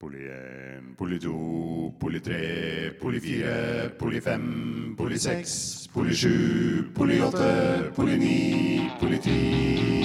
[0.00, 7.18] Poli 1, poli 2, poli 3, poli 4, poli 5, poli 6, poli 7, poli
[7.18, 9.98] 8, poli 9, poli 10.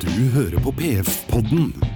[0.00, 1.87] Du hører på PF-podden.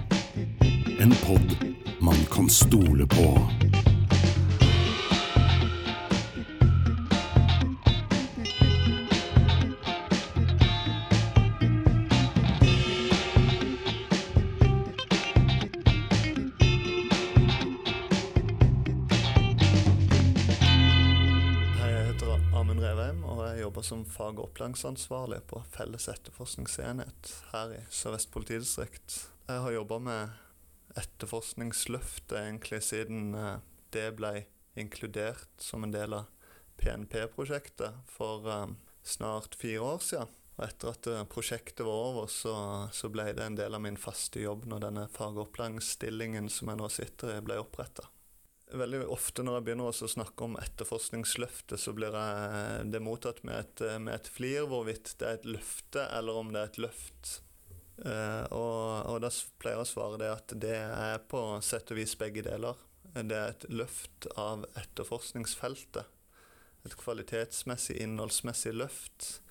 [24.82, 29.28] Fag- på Felles etterforskningsenhet her i Sør-Vest politidistrikt.
[29.46, 30.30] Jeg har jobba med
[30.98, 33.60] etterforskningsløftet egentlig siden eh,
[33.94, 36.26] det ble inkludert som en del av
[36.82, 38.66] PNP-prosjektet for eh,
[39.02, 40.32] snart fire år siden.
[40.58, 42.54] Og etter at eh, prosjektet var over, så,
[42.92, 46.90] så ble det en del av min faste jobb når denne fagopplæringsstillingen som jeg nå
[46.92, 48.10] sitter i, ble oppretta.
[48.72, 53.58] Veldig ofte når jeg begynner å snakke om etterforskningsløftet, så blir jeg, det mottatt med
[53.60, 57.32] et, med et flir hvorvidt det er et løfte eller om det er et løft.
[58.00, 59.28] Eh, og, og da
[59.60, 62.80] pleier jeg å svare det at det er på sett og vis begge deler.
[63.12, 66.20] Det er et løft av etterforskningsfeltet.
[66.88, 69.42] Et kvalitetsmessig, innholdsmessig løft.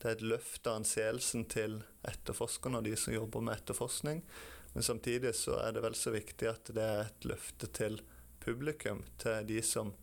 [0.00, 4.24] Det er et løft av anseelsen til etterforskerne og de som jobber med etterforskning.
[4.72, 8.00] Men samtidig så er det vel så viktig at det er et løfte til
[8.44, 9.94] publikum, til de som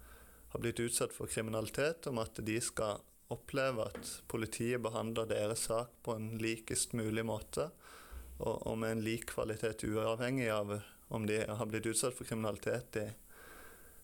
[0.54, 3.02] har blitt utsatt for kriminalitet, om at de skal
[3.34, 7.70] oppleve at politiet behandler deres sak på en likest mulig måte,
[8.38, 13.00] og, og med en lik kvalitet uavhengig av om de har blitt utsatt for kriminalitet
[13.02, 13.08] i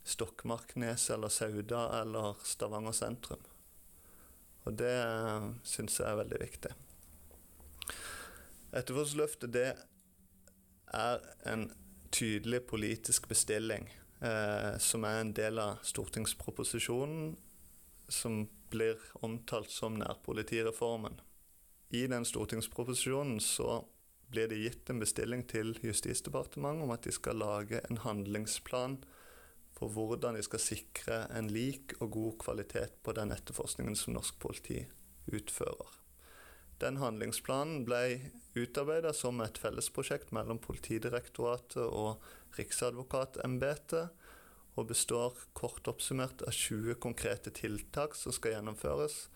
[0.03, 3.43] Stokmarknes eller Sauda eller Stavanger sentrum.
[4.63, 4.95] Og det
[5.67, 6.71] syns jeg er veldig viktig.
[8.73, 9.67] Etterforskningsløftet det
[10.93, 11.67] er en
[12.13, 13.87] tydelig politisk bestilling
[14.23, 17.33] eh, som er en del av stortingsproposisjonen
[18.11, 21.19] som blir omtalt som nærpolitireformen.
[21.93, 23.83] I den stortingsproposisjonen så
[24.33, 28.97] blir det gitt en bestilling til Justisdepartementet om at de skal lage en handlingsplan
[29.77, 34.39] for hvordan de skal sikre en lik og god kvalitet på den etterforskningen som norsk
[34.41, 34.79] politi
[35.29, 36.02] utfører.
[36.81, 42.23] Den handlingsplanen ble utarbeidet som et fellesprosjekt mellom Politidirektoratet og
[42.57, 44.13] Riksadvokatembetet,
[44.73, 49.27] og består kort oppsummert av 20 konkrete tiltak som skal gjennomføres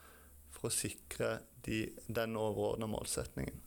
[0.49, 3.61] for å sikre de, den overordna målsetningen.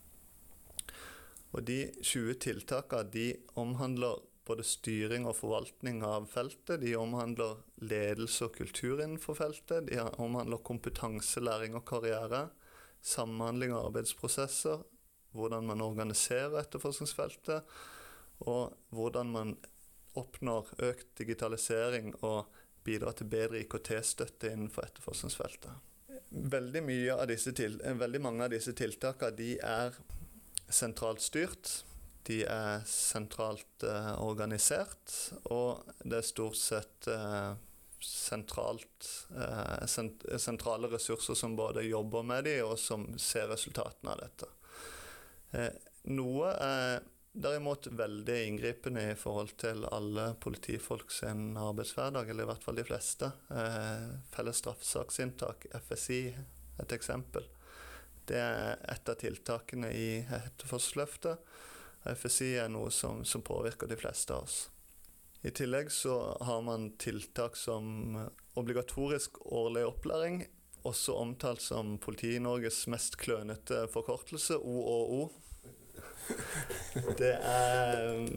[1.54, 3.28] Og de 20 tiltakene de
[3.58, 4.18] omhandler
[4.50, 6.80] både styring og forvaltning av feltet.
[6.82, 9.86] De omhandler ledelse og kultur innenfor feltet.
[9.90, 12.48] De omhandler kompetanse, læring og karriere.
[13.02, 14.82] Samhandling av arbeidsprosesser.
[15.36, 17.68] Hvordan man organiserer etterforskningsfeltet.
[18.50, 19.54] Og hvordan man
[20.18, 22.48] oppnår økt digitalisering og
[22.84, 25.70] bidrar til bedre IKT-støtte innenfor etterforskningsfeltet.
[26.30, 26.82] Veldig,
[27.14, 29.96] av til, veldig mange av disse tiltakene er
[30.70, 31.72] sentralt styrt.
[32.28, 35.14] De er sentralt eh, organisert,
[35.50, 37.54] og det er stort sett eh,
[38.04, 44.20] sentralt, eh, sent sentrale ressurser som både jobber med de, og som ser resultatene av
[44.24, 44.50] dette.
[45.52, 45.72] Eh,
[46.14, 47.02] noe er
[47.32, 52.86] derimot veldig inngripende i forhold til alle politifolk sin arbeidshverdag, eller i hvert fall de
[52.86, 53.30] fleste.
[53.54, 56.22] Eh, felles straffesaksinntak, FSI,
[56.80, 57.46] et eksempel.
[58.26, 61.38] Det er et av tiltakene i etterforskningsløftet.
[62.16, 64.60] FSI er noe som, som, påvirker de fleste av oss.
[65.42, 68.16] I tillegg så har man tiltak som
[68.60, 70.42] obligatorisk årlig opplæring,
[70.84, 75.30] også omtalt som Politi-Norges mest klønete forkortelse, OOO.
[77.16, 78.28] Det er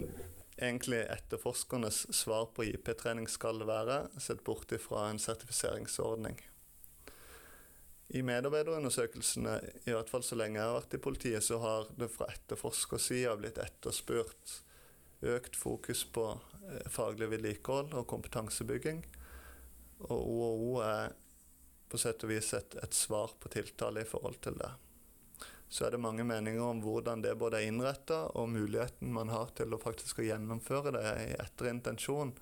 [0.56, 6.40] egentlig etterforskernes svar på IP-trening skal være, sett bort ifra en sertifiseringsordning.
[8.14, 9.58] I medarbeiderundersøkelsene,
[9.88, 13.35] i hvert fall så lenge jeg har vært i politiet, så har det fra etterforskersida
[13.40, 14.59] blitt etterspurt
[15.23, 16.28] økt fokus på
[16.91, 19.03] faglig vedlikehold og kompetansebygging.
[20.09, 21.13] Og OHO er
[21.89, 24.71] på sett og vis et, et svar på tiltale i forhold til det.
[25.73, 29.53] Så er det mange meninger om hvordan det både er innretta og muligheten man har
[29.57, 32.33] til å faktisk gjennomføre det etter intensjon.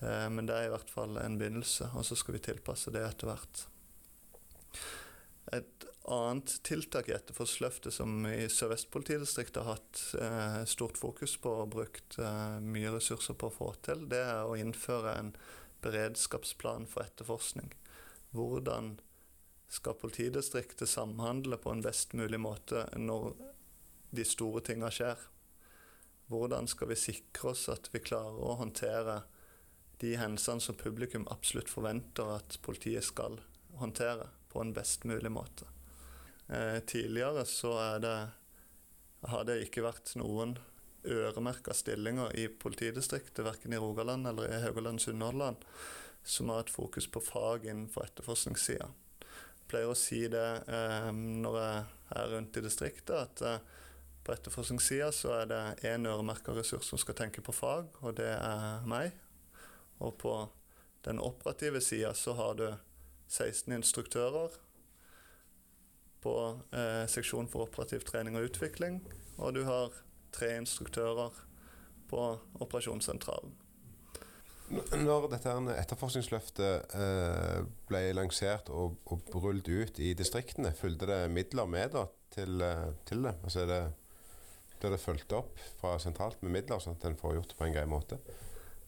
[0.00, 3.04] Eh, men det er i hvert fall en begynnelse, og så skal vi tilpasse det
[3.06, 3.62] etter hvert.
[5.58, 11.52] Et annet tiltak i Etterforskningsløftet som i Sør-Vest politidistrikt har hatt eh, stort fokus på
[11.64, 15.32] og brukt eh, mye ressurser på å få til, det er å innføre en
[15.84, 17.74] beredskapsplan for etterforskning.
[18.32, 18.98] hvordan
[19.68, 23.34] skal politidistriktet samhandle på en best mulig måte når
[24.10, 25.20] de store tinga skjer?
[26.28, 29.22] Hvordan skal vi sikre oss at vi klarer å håndtere
[30.00, 33.40] de hendelsene som publikum absolutt forventer at politiet skal
[33.80, 35.68] håndtere på en best mulig måte?
[36.48, 38.28] Eh, tidligere så det,
[39.20, 40.56] har det ikke vært noen
[41.04, 45.56] øremerka stillinger i politidistriktet, verken i Rogaland eller i Haugaland Sunnhordland,
[46.22, 48.88] som har hatt fokus på fag innenfor etterforskningssida.
[48.88, 51.82] Jeg pleier å si det eh, når jeg
[52.16, 53.60] er rundt i distriktet, at eh,
[54.24, 58.30] på etterforskningssida så er det én øremerka ressurs som skal tenke på fag, og det
[58.32, 59.12] er meg.
[60.00, 60.32] Og på
[61.04, 62.66] den operative sida så har du
[63.28, 64.56] 16 instruktører
[66.22, 66.34] på
[66.74, 69.00] eh, seksjon for operativ trening og utvikling,
[69.38, 69.94] og du har
[70.34, 71.34] tre instruktører
[72.08, 72.26] på
[72.62, 73.56] operasjonssentralen.
[74.68, 81.70] Når dette etterforskningsløftet eh, ble lansert og, og rullet ut i distriktene, fulgte det midler
[81.70, 82.04] med da,
[82.34, 83.38] til, eh, til det?
[83.42, 83.80] Altså er det
[84.78, 87.64] Blir det fulgt opp fra sentralt med midler, sånn at en får gjort det på
[87.66, 88.20] en grei måte?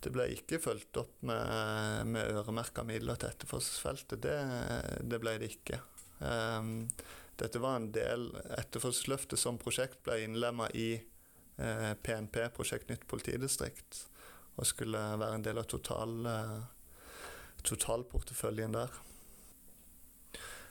[0.00, 4.20] Det ble ikke fulgt opp med, med øremerka midler til etterforskningsfeltet.
[4.22, 4.36] Det,
[5.02, 5.80] det, ble det ikke.
[6.22, 6.86] Um,
[7.40, 8.28] dette var en del
[8.58, 10.90] Etterforskningsløftet som prosjekt ble innlemma i
[11.56, 14.04] eh, PNP, Prosjekt Nytt politidistrikt,
[14.56, 16.58] og skulle være en del av total, eh,
[17.64, 18.90] totalporteføljen der.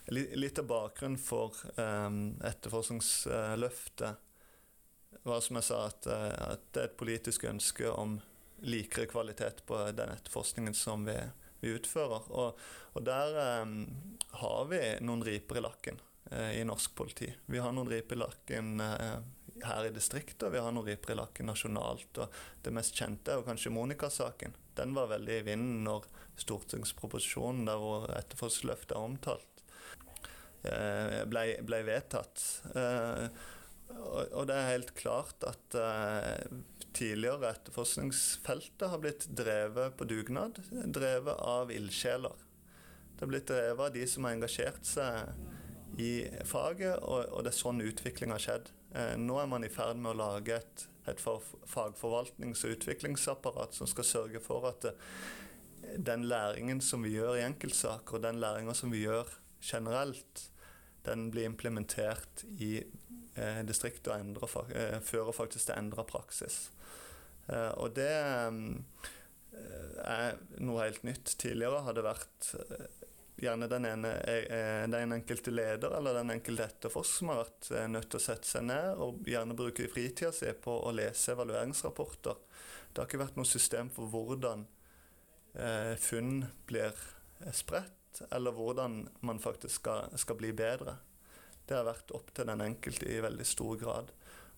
[0.10, 2.10] Litt av bakgrunnen for eh,
[2.50, 4.26] etterforskningsløftet
[5.26, 8.20] var som jeg sa, at, eh, at, det er et politisk ønske om
[8.60, 11.18] likere kvalitet på den etterforskningen som vi,
[11.64, 12.30] vi utfører.
[12.30, 12.62] Og,
[12.94, 13.66] og der eh,
[14.44, 17.34] har vi noen riper i lakken i norsk politi.
[17.46, 19.20] Vi har noen riper i lakken eh,
[19.66, 22.22] her i distriktet, og vi har noen riper i lakken nasjonalt.
[22.22, 24.56] Og det mest kjente er jo kanskje Monica-saken.
[24.78, 26.08] Den var veldig i vinden når
[26.40, 29.64] stortingsproposisjonen der hvor etterforskningsløftet er omtalt,
[30.64, 32.46] eh, ble, ble vedtatt.
[32.76, 33.26] Eh,
[33.90, 35.76] og det er helt klart at
[36.94, 40.60] tidligere etterforskningsfeltet har blitt drevet på dugnad.
[40.70, 42.36] Drevet av ildsjeler.
[43.16, 45.34] Det har blitt drevet av de som har engasjert seg
[45.98, 46.14] i
[46.46, 48.72] faget, og, og det er sånn utvikling har skjedd.
[48.94, 53.90] Uh, nå er man i ferd med å lage et, et fagforvaltnings- og utviklingsapparat som
[53.90, 55.12] skal sørge for at uh,
[55.98, 59.30] den læringen som vi gjør i enkeltsaker, og den læringa som vi gjør
[59.62, 60.50] generelt,
[61.06, 62.80] den blir implementert i
[63.36, 66.68] eh, distriktet og endrer, eh, fører faktisk til endra praksis.
[67.50, 69.10] Eh, og det eh,
[70.06, 71.36] er noe helt nytt.
[71.40, 72.99] Tidligere har det vært eh,
[73.40, 78.10] gjerne den, ene, eh, den enkelte leder eller den enkelte etterforsker som har vært nødt
[78.12, 82.42] til å sette seg ned og gjerne bruke fritida si på å lese evalueringsrapporter.
[82.90, 84.68] Det har ikke vært noe system for hvordan
[86.00, 86.94] funn blir
[87.58, 90.94] spredt, eller hvordan man faktisk skal, skal bli bedre.
[91.66, 94.14] Det har vært opp til den enkelte i veldig stor grad.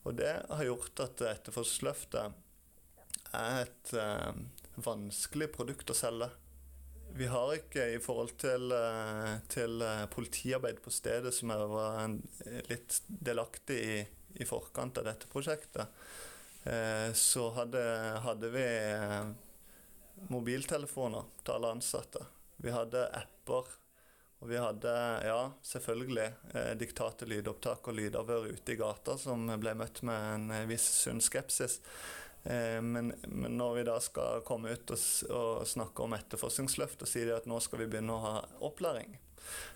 [0.08, 2.38] Og det har gjort at etterforskningsløftet
[3.38, 4.32] er et eh,
[4.82, 6.30] vanskelig produkt å selge.
[7.18, 12.18] Vi har ikke i forhold til, eh, til eh, politiarbeid på stedet, som jeg var
[12.70, 14.02] litt delaktig i
[14.40, 15.88] i forkant av dette prosjektet,
[16.64, 17.84] eh, så hadde,
[18.24, 19.32] hadde vi eh,
[20.32, 22.26] mobiltelefoner til alle ansatte.
[22.62, 23.78] Vi hadde apper
[24.42, 24.92] og vi hadde,
[25.28, 30.48] ja, selvfølgelig, eh, diktate lydopptak og lydavhør ute i gata som ble møtt med en
[30.56, 31.78] eh, viss sunn skepsis.
[32.44, 37.12] Eh, men, men, når vi da skal komme ut og, og snakke om etterforskningsløft og
[37.12, 38.36] si at nå skal vi begynne å ha
[38.68, 39.18] opplæring,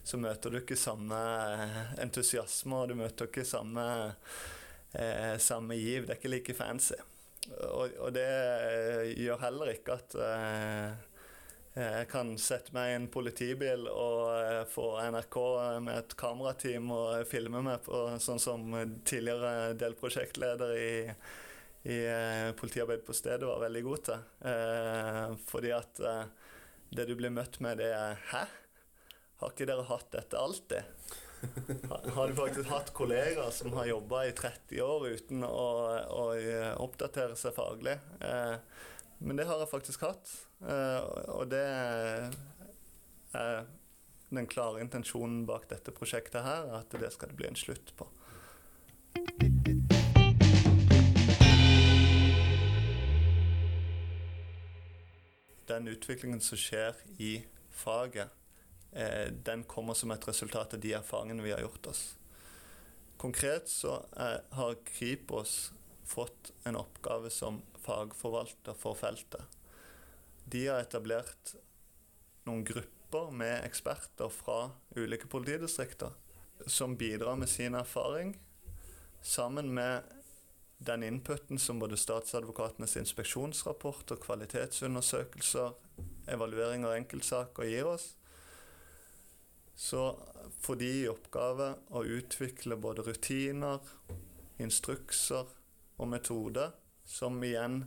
[0.04, 1.20] så møter du ikke samme
[1.56, 3.88] eh, entusiasme og du møter ikke samme,
[4.94, 6.06] eh, samme giv.
[6.06, 6.98] Det er ikke like fancy.
[7.72, 10.18] Og, og det eh, gjør heller ikke at
[11.76, 15.38] jeg kan sette meg i en politibil og eh, få NRK
[15.84, 18.70] med et kamerateam og filme meg på, sånn som
[19.04, 20.94] tidligere delprosjektleder i,
[21.86, 24.24] i eh, politiarbeid på stedet var veldig god til.
[24.50, 26.02] Eh, fordi at
[26.96, 28.46] det du blir møtt med, det er 'hæ?
[29.42, 30.84] Har ikke dere hatt dette alltid?'
[32.16, 35.68] Har du faktisk hatt kollegaer som har jobba i 30 år uten å,
[36.10, 36.24] å
[36.82, 38.00] oppdatere seg faglig?
[39.20, 40.32] Men det har jeg faktisk hatt.
[40.66, 41.02] Eh,
[41.36, 41.66] og det
[43.36, 43.68] er
[44.34, 48.10] den klare intensjonen bak dette prosjektet her, at det skal det bli en slutt på.
[55.70, 58.30] Den utviklingen som skjer i faget,
[58.92, 62.04] eh, den kommer som et resultat av de erfaringene vi har gjort oss.
[63.18, 64.06] Konkret så
[64.52, 65.72] har Kripos
[66.06, 69.42] fått en oppgave som fagforvalter for feltet.
[70.46, 71.56] De har etablert
[72.46, 74.60] noen grupper med eksperter fra
[74.96, 76.14] ulike politidistrikter
[76.68, 78.36] som bidrar med sin erfaring,
[79.22, 80.04] sammen med
[80.86, 85.74] den inputen som både statsadvokatenes inspeksjonsrapporter, kvalitetsundersøkelser,
[86.32, 88.14] evaluering av enkeltsaker gir oss,
[89.76, 90.08] så
[90.62, 93.82] får de i oppgave å utvikle både rutiner,
[94.62, 95.50] instrukser
[96.00, 96.72] og metoder
[97.06, 97.84] som igjen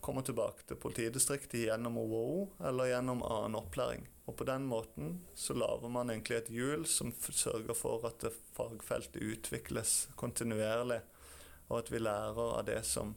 [0.00, 4.06] kommer tilbake til politidistriktet gjennom OVO eller gjennom annen opplæring.
[4.24, 8.24] Og på den måten så lager man egentlig et hjul som sørger for at
[8.56, 11.02] fagfeltet utvikles kontinuerlig,
[11.70, 13.14] og at vi lærer av det som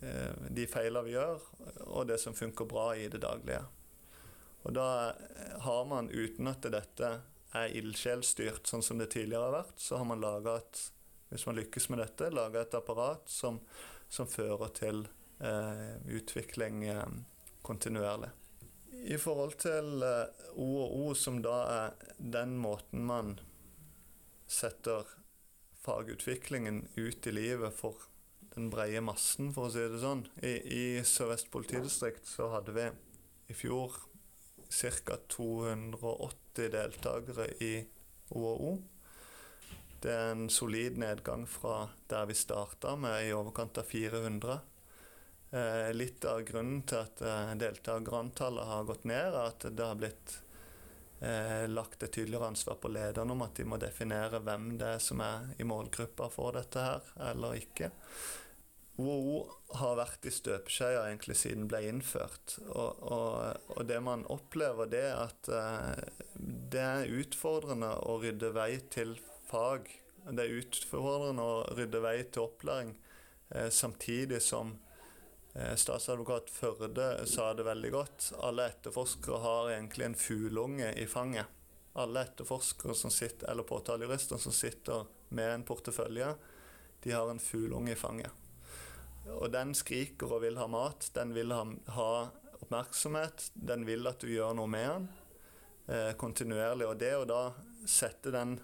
[0.00, 1.44] eh, de feilene vi gjør,
[1.90, 3.60] og det som funker bra i det daglige.
[4.62, 4.88] Og da
[5.66, 7.12] har man, uten at dette
[7.52, 10.88] er ildsjelstyrt sånn som det tidligere har vært, så har man laga et
[11.32, 13.56] hvis man lykkes med dette, laga et apparat som,
[14.12, 15.06] som fører til
[15.40, 17.06] eh, utvikling eh,
[17.64, 18.28] kontinuerlig.
[19.08, 23.38] I forhold til eh, O, som da er den måten man
[24.44, 25.08] setter
[25.82, 28.08] fagutviklingen ut i livet for
[28.54, 30.26] den brede massen, for å si det sånn.
[30.44, 32.88] I, i Sør-Vest politidistrikt så hadde vi
[33.52, 33.96] i fjor
[34.72, 35.18] ca.
[35.28, 37.74] 280 deltakere i
[38.36, 38.76] OO.
[40.02, 44.58] Det er en solid nedgang fra der vi starta, med i overkant av 400.
[45.52, 50.00] Eh, litt av grunnen til at eh, deltakerantallet har gått ned, er at det har
[50.00, 50.38] blitt
[51.22, 55.02] eh, lagt et tydeligere ansvar på lederne om at de må definere hvem det er
[55.02, 57.92] som er i målgruppa for dette her, eller ikke.
[59.00, 59.38] WHO
[59.78, 62.58] har vært i støpeskjea egentlig siden ble innført.
[62.68, 66.04] Og, og, og, det man opplever, det er at eh,
[66.72, 69.16] det er utfordrende å rydde vei til
[69.48, 69.88] fag.
[70.28, 72.94] Det er utfordrende å rydde vei til opplæring,
[73.54, 74.76] eh, samtidig som
[75.52, 78.28] statsadvokat Førde sa det veldig godt.
[78.40, 81.50] Alle etterforskere har egentlig en fugleunge i fanget.
[82.00, 85.04] Alle etterforskere som sitter, eller påtalejurister som sitter
[85.36, 86.30] med en portefølje,
[87.04, 88.30] de har en fugleunge i fanget.
[89.28, 91.10] Og den skriker og vil ha mat.
[91.14, 92.12] Den vil ha, ha
[92.62, 93.50] oppmerksomhet.
[93.54, 95.08] Den vil at du gjør noe med den
[95.92, 96.88] eh, kontinuerlig.
[96.88, 97.42] Og det å da
[97.86, 98.56] sette den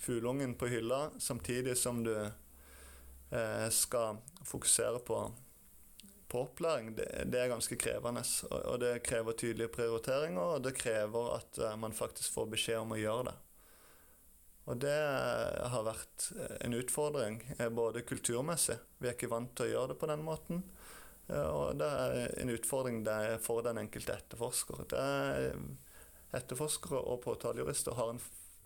[0.00, 5.22] fugleungen på hylla samtidig som du eh, skal fokusere på
[6.30, 8.22] på opplæring, det, det, er ganske krevende.
[8.50, 12.82] Og, og, det krever tydelige prioriteringer, og det krever at uh, man faktisk får beskjed
[12.84, 13.36] om å gjøre det.
[14.70, 17.40] Og det uh, har vært eh, en utfordring,
[17.74, 18.78] både kulturmessig.
[19.00, 20.62] Vi er ikke vant til å gjøre det på den måten.
[21.30, 23.04] og det er en utfordring
[23.42, 24.80] for den enkelte etterforsker.
[26.34, 28.22] etterforskere og påtalejurister har en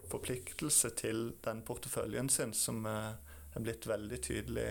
[0.08, 4.68] forpliktelse til den porteføljen sin som er blitt veldig tydelig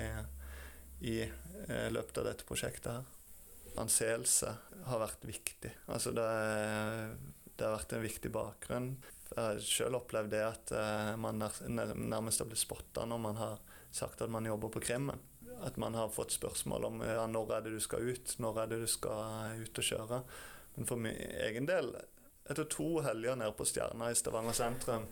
[1.03, 1.23] i
[1.67, 3.09] eh, løpet av dette prosjektet her.
[3.81, 4.53] Anseelse
[4.85, 5.71] har vært viktig.
[5.89, 6.27] Altså det,
[7.55, 8.93] det har vært en viktig bakgrunn.
[9.33, 13.61] Jeg har selv opplevd det at eh, man nærmest har blitt spotta når man har
[13.93, 15.21] sagt at man jobber på krimmen.
[15.63, 18.73] At man har fått spørsmål om ja, når er det du skal ut, når er
[18.73, 20.19] det du skal ut og kjøre.
[20.75, 21.15] Men for min
[21.47, 21.93] egen del
[22.43, 25.05] etter to helger nede på Stjerna i Stavanger sentrum,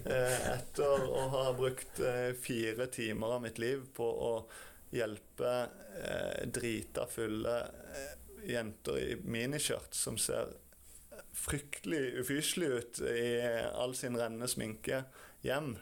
[0.00, 2.00] eh, etter å ha brukt
[2.40, 4.32] fire timer av mitt liv på å
[4.94, 5.52] hjelpe
[6.02, 7.58] eh, drita fulle
[7.94, 8.16] eh,
[8.50, 10.54] jenter i miniskjørt som ser
[11.36, 13.28] fryktelig ufyselig ut i
[13.70, 15.04] all sin rennende sminke
[15.44, 15.76] hjem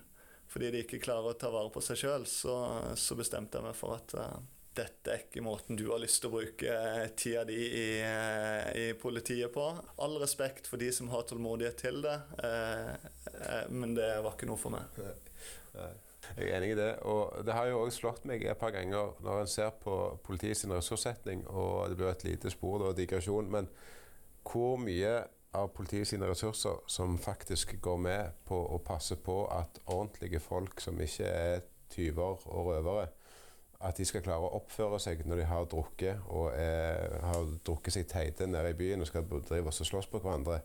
[0.49, 2.55] fordi de ikke klarer å ta vare på seg sjøl, så,
[2.97, 4.39] så, bestemte jeg meg for at uh,
[4.79, 8.71] dette er ikke måten du har lyst til å bruke uh, tida di i, uh,
[8.73, 9.67] i, politiet på.
[10.01, 12.17] All respekt for de som har tålmodighet til det,
[13.69, 15.03] men det var ikke noe for meg.
[15.77, 15.93] Nei.
[16.37, 16.91] Jeg er enig i det.
[17.09, 20.67] Og det har jo òg slått meg et par ganger når en ser på politiets
[20.69, 23.71] ressurssetning, og det blir et lite spor og digresjon, men
[24.49, 25.23] hvor mye
[25.57, 31.01] av politiets ressurser som faktisk går med på å passe på at ordentlige folk som
[31.01, 33.09] ikke er tyver og røvere,
[33.81, 37.95] at de skal klare å oppføre seg når de har drukket og er, har drukket
[37.95, 40.61] seg teite nede i byen og skal drive oss og slåss på hverandre.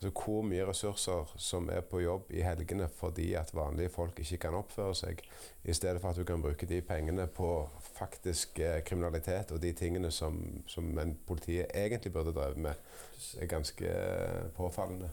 [0.00, 4.38] Altså hvor mye ressurser som er på jobb i helgene fordi at vanlige folk ikke
[4.46, 5.20] kan oppføre seg,
[5.68, 7.50] i stedet for at du kan bruke de pengene på
[7.98, 12.80] faktisk eh, kriminalitet og de tingene som, som en politiet egentlig burde drevet med,
[13.36, 15.10] er ganske eh, påfallende.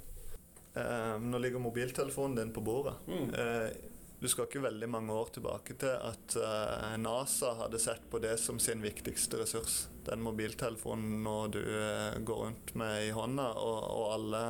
[0.77, 2.95] Eh, nå ligger mobiltelefonen din på bordet.
[3.11, 3.33] Mm.
[3.35, 3.69] Eh,
[4.19, 8.33] du skal ikke veldig mange år tilbake til at uh, NASA hadde sett på det
[8.41, 9.83] som sin viktigste ressurs.
[10.07, 14.43] Den mobiltelefonen når du uh, går rundt med i hånda, og, og alle,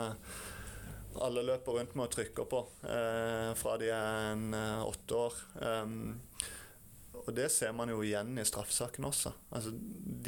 [1.27, 4.55] alle, løper rundt med å trykke på uh, fra de er en
[4.87, 5.41] åtte år.
[5.59, 5.99] Um,
[7.27, 9.33] og det ser man jo igjen i straffesaken også.
[9.51, 9.73] Altså,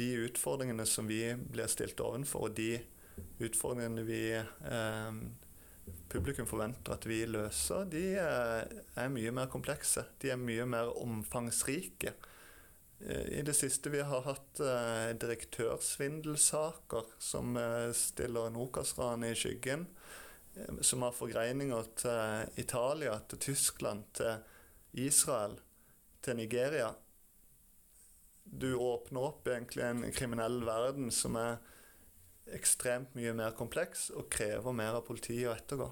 [0.00, 2.74] de utfordringene som vi blir stilt overfor, og de
[3.40, 5.20] utfordringene vi eh,
[6.08, 10.04] publikum forventer at vi løser, de er, mye mer komplekse.
[10.22, 12.14] De er mye mer omfangsrike.
[13.00, 19.86] Eh, I det siste vi har hatt eh, direktørsvindelsaker som eh, stiller Nokas-ranet i skyggen.
[20.82, 24.40] Som har forgreininger til Italia, til Tyskland, til
[25.06, 25.54] Israel,
[26.20, 26.88] til Nigeria.
[28.42, 31.60] Du åpner opp egentlig en kriminell verden som er
[32.56, 35.90] ekstremt mye mer kompleks og krever mer av politiet å ettergå.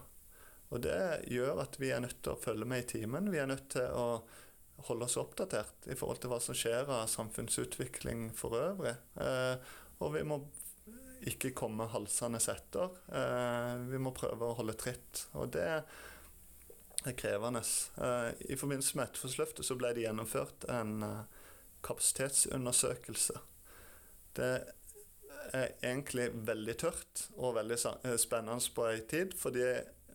[0.68, 0.98] Og det
[1.32, 3.30] gjør at vi er nødt til å følge med i timen.
[3.32, 4.20] Vi er nødt til å
[4.88, 8.94] holde oss oppdatert i forhold til hva som skjer av samfunnsutvikling for øvrig.
[9.20, 9.56] Eh,
[9.98, 10.42] og vi må
[11.28, 12.94] ikke komme halsende etter.
[13.10, 15.24] Eh, vi må prøve å holde tritt.
[15.40, 17.64] Og det er krevende.
[17.98, 21.00] Eh, I forbindelse med Etterforskningsløftet så ble det gjennomført en
[21.86, 23.40] kapasitetsundersøkelse.
[24.36, 24.52] Det
[25.54, 29.66] er egentlig veldig tørt og veldig eh, spennende på en tid, fordi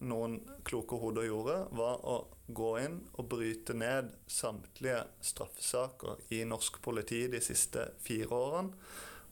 [0.04, 6.82] noen kloke hoder gjorde, var å gå inn og bryte ned samtlige straffesaker i norsk
[6.84, 8.76] politi de siste fire årene.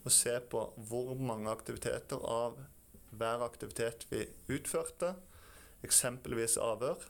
[0.02, 2.56] Og se på hvor mange aktiviteter av
[3.12, 5.14] hver aktivitet vi utførte,
[5.86, 7.04] eksempelvis avhør,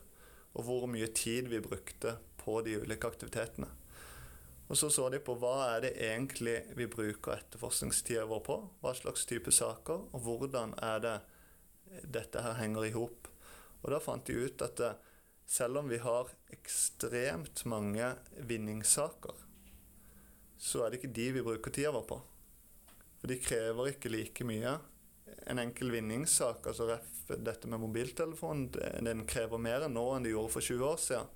[0.52, 3.70] og hvor mye tid vi brukte på de ulike aktivitetene.
[4.70, 8.58] Og så så de på hva er det egentlig vi bruker etterforskningstida vår på.
[8.80, 11.16] Hva slags type saker, og hvordan er det
[12.02, 13.28] dette her henger i hop.
[13.82, 15.00] Og da fant de ut at eh,
[15.46, 18.14] selv om vi har ekstremt mange
[18.48, 19.42] vinningssaker,
[20.62, 22.20] så er det ikke de vi bruker tida vår på.
[23.20, 24.76] For de krever ikke like mye.
[25.50, 30.54] En enkel vinningssak, altså dette med mobiltelefon, den krever mer enn nå enn de gjorde
[30.54, 31.30] for 20 år siden.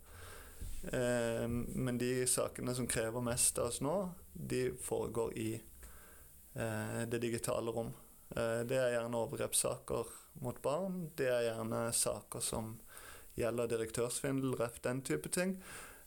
[0.92, 3.96] Eh, men de sakene som krever mest av oss nå,
[4.32, 5.50] de foregår i
[6.54, 7.94] eh, det digitale rom.
[8.26, 10.08] Det er gjerne overgrepssaker
[10.42, 10.96] mot barn.
[11.14, 12.72] Det er gjerne saker som
[13.38, 15.54] gjelder direktørsvindel, ref den type ting.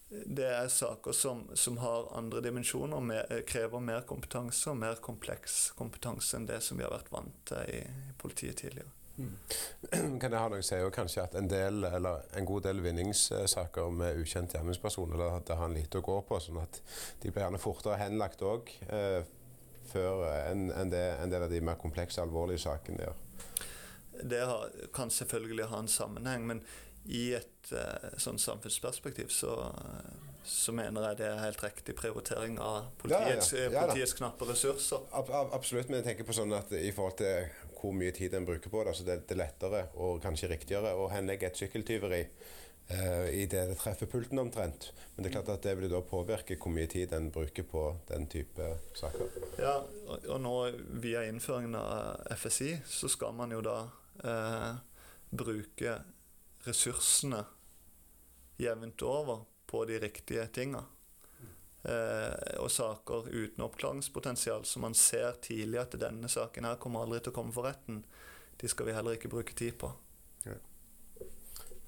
[0.10, 5.70] Det er saker som, som har andre dimensjoner, med, krever mer kompetanse og mer kompleks
[5.78, 8.99] kompetanse enn det som vi har vært vant til i, i politiet tidligere.
[9.20, 10.20] Mm.
[10.22, 13.92] Kan det ha noe å si kanskje at en, del, eller en god del vinningssaker
[13.92, 16.80] med ukjent gjerningsperson eller det har en lite å gå på, sånn at
[17.20, 19.22] de blir gjerne fortere henlagt òg eh,
[19.90, 23.26] enn en, det en del av de mer komplekse, alvorlige sakene gjør?
[24.30, 26.62] Det har, kan selvfølgelig ha en sammenheng, men
[27.10, 29.56] i et eh, sånn samfunnsperspektiv så,
[30.44, 33.86] så, mener jeg det er helt riktig prioritering av politiets, ja, ja, ja.
[33.88, 35.08] politiets knappe ressurser.
[35.16, 38.34] Ab, ab, absolutt, men jeg tenker på sånn at i forhold til hvor mye tid
[38.36, 42.22] en bruker på det, så det, er lettere og kanskje riktigere å henlegge et sykkeltyveri
[42.26, 44.90] uh, i det det treffer pulten omtrent.
[45.16, 47.86] Men det er klart at det vil da påvirke hvor mye tid en bruker på
[48.12, 49.40] den type saker.
[49.62, 49.78] Ja,
[50.12, 50.56] og, nå
[51.04, 53.80] via innføringen av FSI så skal man jo da
[54.24, 54.72] eh,
[55.30, 55.98] bruke
[56.66, 57.44] ressursene
[58.60, 60.84] jevnt over på de riktige tinga.
[61.90, 67.22] Eh, og saker uten oppklaringspotensial som man ser tidlig at denne saken her kommer aldri
[67.24, 68.04] til å komme for retten,
[68.60, 69.90] de skal vi heller ikke bruke tid på.
[70.46, 70.58] Ja.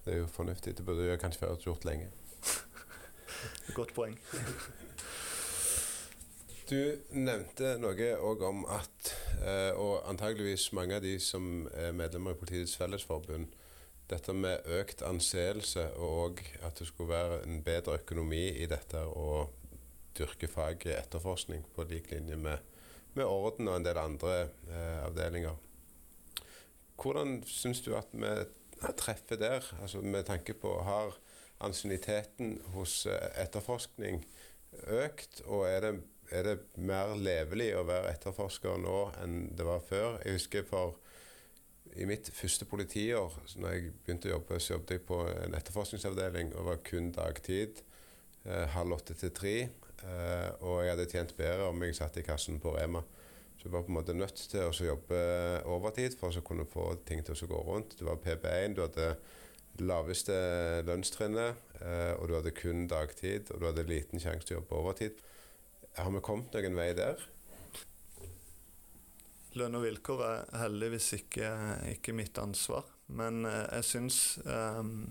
[0.06, 0.78] Det er jo fornuftig.
[0.78, 2.08] Det burde jo kanskje vært gjort lenge.
[3.78, 4.18] Godt poeng.
[6.72, 6.80] Du
[7.12, 12.40] nevnte noe òg om at, eh, og antageligvis mange av de som er medlemmer i
[12.40, 13.52] Politiets Fellesforbund,
[14.10, 19.50] dette med økt anseelse og at det skulle være en bedre økonomi i dette å
[20.18, 22.58] dyrke faget etterforskning på lik linje med,
[23.14, 24.38] med orden og en del andre
[24.70, 25.58] eh, avdelinger.
[27.02, 28.36] Hvordan syns du at vi
[28.98, 31.18] treffer der, altså med tanke på har
[31.62, 34.24] ansienniteten hos eh, etterforskning
[34.88, 35.96] økt, og er det
[36.32, 40.20] er det mer levelig å være etterforsker nå enn det var før.
[40.24, 40.96] Jeg husker for
[42.00, 46.54] i mitt første politiår, når jeg begynte å jobbe, så jobbet jeg på en etterforskningsavdeling
[46.56, 47.82] og var kun dagtid.
[48.46, 49.56] Eh, halv åtte til tre.
[50.06, 53.04] Eh, og jeg hadde tjent bedre om jeg satt i kassen på Rema.
[53.58, 55.20] Så jeg var på en måte nødt til å jobbe
[55.70, 57.98] overtid for å kunne få ting til å gå rundt.
[58.00, 59.12] Du var PB1, du hadde
[59.86, 60.34] laveste
[60.88, 63.52] lønnstrinnet, eh, og du hadde kun dagtid.
[63.54, 65.22] Og du hadde liten sjanse til å jobbe overtid.
[66.00, 67.22] Har vi kommet noen vei der?
[69.60, 71.50] Lønn og vilkår er heldigvis ikke,
[71.92, 72.88] ikke mitt ansvar.
[73.12, 75.04] Men eh, jeg syns um,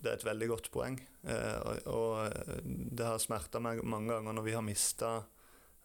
[0.00, 0.98] det er et veldig godt poeng.
[1.26, 5.18] Uh, og det har smerta meg mange ganger når vi har mista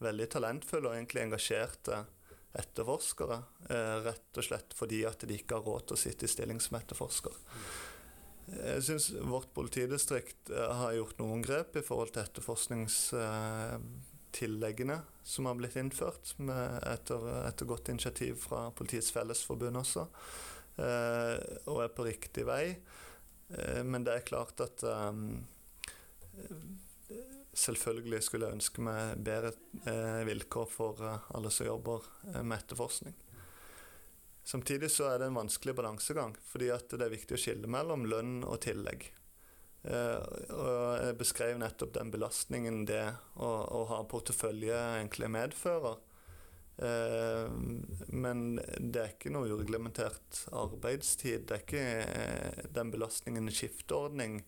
[0.03, 2.03] veldig talentfulle og egentlig engasjerte
[2.55, 3.41] etterforskere.
[3.67, 6.59] Uh, rett og slett fordi at de ikke har råd til å sitte i stilling
[6.63, 7.35] som etterforsker.
[8.45, 15.55] Jeg syns vårt politidistrikt eh, har gjort noen grep i forhold til etterforskningstilleggene som har
[15.57, 20.03] blitt innført, etter, etter, godt initiativ fra Politiets Fellesforbund også,
[20.77, 22.77] eh, og er på riktig vei.
[23.47, 25.45] Eh, men det er klart at um,
[27.55, 29.53] Selvfølgelig skulle jeg ønske meg bedre
[29.87, 32.03] eh, vilkår for eh, alle som jobber
[32.41, 33.15] med etterforskning.
[34.45, 38.43] Samtidig så er det en vanskelig balansegang, fordi det er viktig å skille mellom lønn
[38.43, 39.07] og tillegg.
[39.85, 43.07] Og jeg beskrev nettopp den belastningen det
[43.41, 45.97] å, å ha portefølje egentlig medfører.
[46.75, 47.47] Uh,
[48.11, 51.45] men det er ikke noe ureglementert arbeidstid.
[51.47, 54.43] Det er ikke uh, den belastningen en skifteordning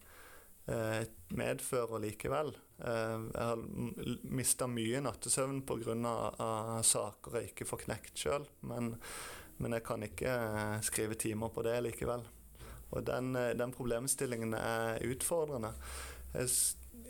[1.31, 2.49] medfører likevel.
[2.75, 3.61] jeg har
[4.35, 6.81] mista mye nattesøvn pga.
[6.83, 8.43] saker jeg ikke får knekt sjøl.
[8.67, 8.97] Men,
[9.63, 10.33] men jeg kan ikke
[10.83, 12.27] skrive timer på det likevel.
[12.91, 15.73] Og den, eh, den problemstillingen er utfordrende.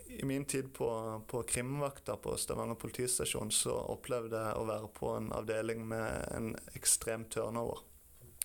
[0.09, 0.87] I min tid på,
[1.27, 6.53] på krimvakta på Stavanger politistasjon så opplevde jeg å være på en avdeling med en
[6.79, 7.83] ekstrem turnover.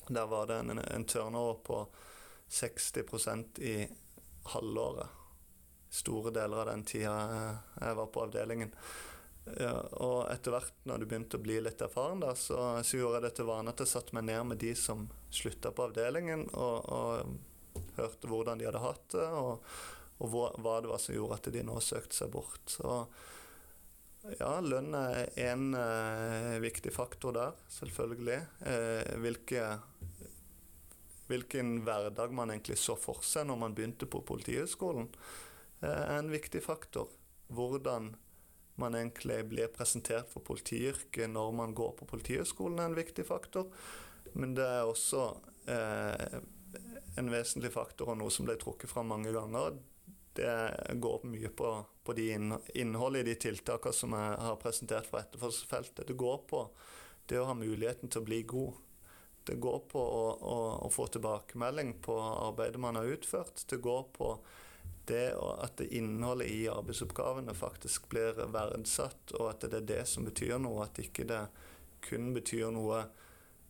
[0.09, 1.79] Der var det en, en turnover på
[2.51, 3.77] 60% i
[4.55, 5.07] halvåret.
[5.93, 7.17] Store deler av den tida
[7.81, 8.75] jeg var på avdelingen.
[9.59, 13.19] Ja, og etter hvert, når du begynte å bli litt erfaren, da, så, så, gjorde
[13.19, 16.47] jeg det til vane at jeg satte meg ned med de som slutta på avdelingen,
[16.55, 19.75] og, og, hørte hvordan de hadde hatt det, og,
[20.21, 22.61] og hva, det var som gjorde at de nå søkte seg bort.
[22.71, 22.99] Så
[24.39, 28.39] ja, lønn er en eh, viktig faktor der, selvfølgelig.
[28.71, 29.65] Eh, hvilke,
[31.31, 35.11] hvilken hverdag man egentlig så for seg når man begynte på Politihøgskolen,
[35.83, 37.11] eh, er en viktig faktor.
[37.53, 38.13] Hvordan
[38.81, 43.69] man egentlig blir presentert for politiyrket når man går på Politihøgskolen, er en viktig faktor.
[44.39, 45.27] Men det er også
[45.69, 46.39] eh,
[47.21, 49.77] en vesentlig faktor, og noe som ble trukket fram mange ganger.
[50.33, 51.71] Det går mye på,
[52.05, 52.31] på de
[52.75, 56.07] innholdet i de tiltakene som jeg har presentert for etterforskningsfeltet.
[56.09, 56.65] Det går på
[57.29, 58.81] det å ha muligheten til å bli god.
[59.45, 63.65] Det går på å, å, å få tilbakemelding på arbeidet man har utført.
[63.69, 64.37] Det går på
[65.11, 70.27] det at det innholdet i arbeidsoppgavene faktisk blir verdsatt, og at det er det som
[70.27, 71.43] betyr noe, at ikke det
[72.07, 73.03] kun betyr noe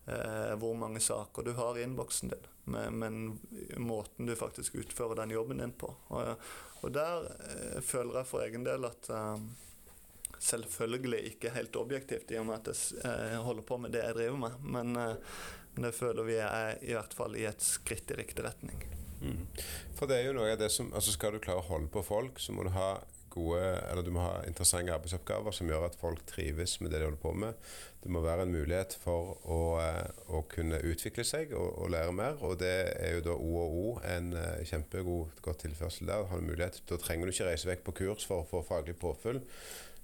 [0.06, 3.40] eh, hvor mange saker du har i innboksen din, men, men,
[3.76, 5.90] måten du faktisk utfører den jobben din på.
[6.14, 6.34] Og,
[6.82, 9.44] og der eh, føler jeg for egen del at eh,
[10.42, 14.18] selvfølgelig ikke helt objektivt, i og med at jeg eh, holder på med det jeg
[14.18, 15.36] driver med, men, eh,
[15.72, 18.82] det føler vi er i hvert fall i et skritt i riktig retning.
[19.22, 19.46] Mm.
[19.96, 22.02] For det er jo noe av det som altså Skal du klare å holde på
[22.02, 22.96] folk, så må du ha
[23.32, 27.08] gode, eller du må ha interessante arbeidsoppgaver som gjør at folk trives med det de
[27.08, 27.70] holder på med.
[28.02, 32.16] Det må være en mulighet for å, eh, å kunne utvikle seg og, og, lære
[32.18, 32.36] mer.
[32.42, 36.26] Og det er jo da OOO en uh, kjempegod godt tilførsel der.
[36.30, 38.98] Har du mulighet, Da trenger du ikke reise vekk på kurs for å få faglig
[39.00, 39.40] påfyll.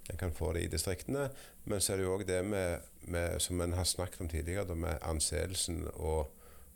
[0.09, 1.27] En kan få det i distriktene.
[1.69, 4.75] Men så er det jo òg det med, med, som en har snakket om tidligere,
[4.79, 6.29] med anseelsen og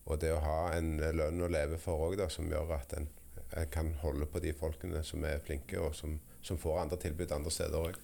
[0.05, 3.07] og det å ha en lønn å leve for òg, som gjør at en,
[3.55, 7.31] en, kan holde på de folkene som er flinke, og som, som får andre tilbud
[7.31, 7.97] andre steder òg.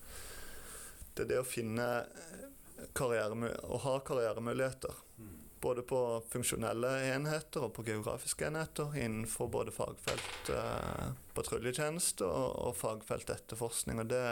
[1.14, 1.90] Det er det å finne
[2.90, 3.44] og
[3.76, 4.94] å ha karrieremuligheter.
[5.60, 6.00] Både på
[6.32, 14.00] funksjonelle enheter og på geografiske enheter innenfor både fagfelt eh, patruljetjeneste og, og, fagfelt etterforskning.
[14.00, 14.24] og det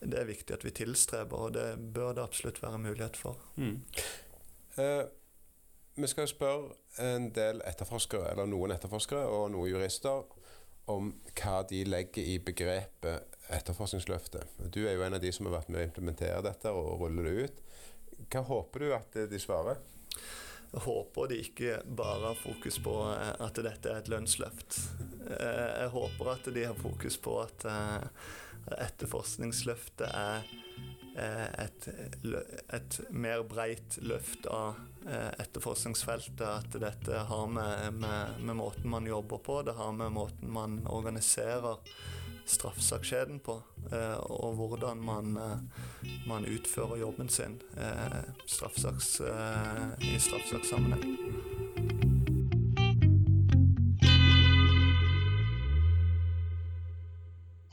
[0.00, 3.40] det er viktig at vi tilstreber, og det bør det absolutt være mulighet for.
[3.56, 3.78] Mm.
[4.76, 5.04] Eh,
[5.96, 10.35] vi skal spørre en del etterforskere, eller noen etterforskere og noen jurister
[10.90, 14.46] om hva de legger i begrepet etterforskningsløftet.
[14.74, 17.26] Du er jo en av de som har vært med å implementere dette og rulle
[17.26, 17.62] det ut.
[18.32, 19.82] Hva håper du at de svarer?
[20.72, 24.80] Jeg håper de ikke bare har fokus på eh, at dette er et lønnsløft.
[25.30, 28.26] Eh, jeg håper at de har fokus på at eh,
[28.88, 30.48] etterforskningsløftet er
[31.16, 31.88] et,
[32.76, 34.76] et, mer breit løft av
[35.08, 36.44] eh, etterforskningsfeltet.
[36.44, 40.82] At dette har med, med, med, måten man jobber på, det har med måten man
[40.86, 41.80] organiserer
[42.46, 43.58] straffesakskjeden på,
[43.90, 45.32] eh, og hvordan man,
[46.28, 47.58] man, utfører jobben sin
[48.46, 49.20] straffsaks,
[50.04, 51.16] i straffesakssammenheng.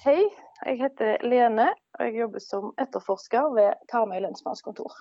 [0.03, 0.19] Hei,
[0.65, 4.95] jeg heter Lene, og jeg jobber som etterforsker ved Karmøy lensmannskontor.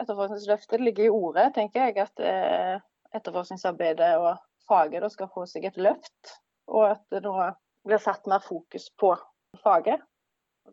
[0.00, 2.80] Etterforskningsløftet ligger i ordet, tenker jeg, at eh,
[3.16, 4.36] etterforskningsarbeidet og
[4.68, 6.36] faget skal få seg et løft.
[6.68, 7.34] Og at det nå
[7.86, 9.14] blir satt mer fokus på
[9.62, 10.02] faget.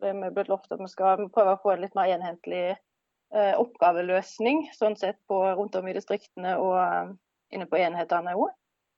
[0.00, 3.54] Det er blitt lovt at vi skal prøve å få en litt mer enhetlig eh,
[3.60, 7.14] oppgaveløsning sånn sett på, rundt om i distriktene og eh,
[7.54, 8.50] inne på enhetene òg.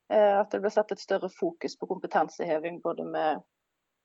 [0.06, 3.40] At det blir satt et større fokus på kompetanseheving både med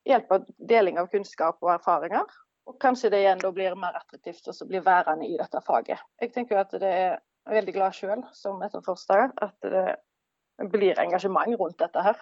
[0.08, 2.26] hjelp av deling av kunnskap og erfaringer.
[2.70, 6.02] Og kanskje det igjen da blir mer attraktivt å bli værende i dette faget.
[6.22, 7.16] Jeg tenker at det er
[7.50, 12.20] veldig glad sjøl som etterforsker at det blir engasjement rundt dette her.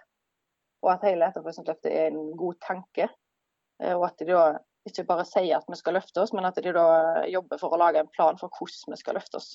[0.81, 3.11] Og at hele Etterforskningsløftet er en god tanke.
[3.83, 4.45] Eh, og at de da
[4.89, 6.87] ikke bare sier at vi skal løfte oss, men at de da
[7.29, 9.51] jobber for å lage en plan for hvordan vi skal løfte oss.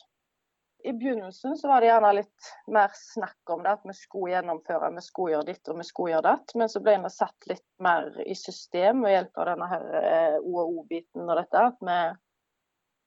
[0.86, 4.92] I begynnelsen så var det gjerne litt mer snakk om det, at vi skulle gjennomføre,
[4.94, 6.54] vi skulle gjøre ditt og vi skulle gjøre datt.
[6.62, 10.36] Men så ble vi satt litt mer i system ved hjelp av denne her eh,
[10.44, 11.64] OO-biten og dette.
[11.90, 11.98] Vi,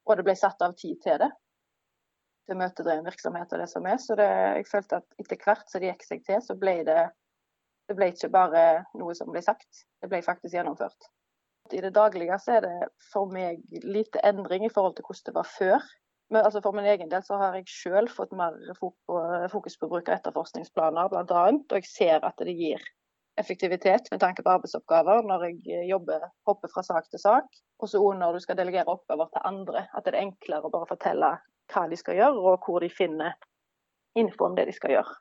[0.09, 1.29] og det ble satt av tid til det
[2.49, 4.01] til møtedreven virksomhet og det som er.
[4.01, 6.99] Så det, jeg følte at etter hvert som det gikk seg til, så ble det
[7.89, 8.63] det ble ikke bare
[8.99, 11.07] noe som ble sagt, det ble faktisk gjennomført.
[11.73, 15.35] I det daglige så er det for meg lite endring i forhold til hvordan det
[15.39, 15.87] var før.
[16.29, 18.55] Men altså for min egen del så har jeg selv fått mer
[19.49, 21.45] fokus på bruk av etterforskningsplaner bl.a.
[21.49, 22.83] Og jeg ser at det gir
[23.39, 27.47] effektivitet med tanke på arbeidsoppgaver når jeg jobber, hopper fra sak til sak.
[27.79, 29.87] Og så når du skal delegere oppgaver til andre.
[29.93, 31.31] At det er enklere å bare fortelle
[31.69, 33.33] hva de skal gjøre, og hvor de finner
[34.17, 35.17] info om det de skal gjøre.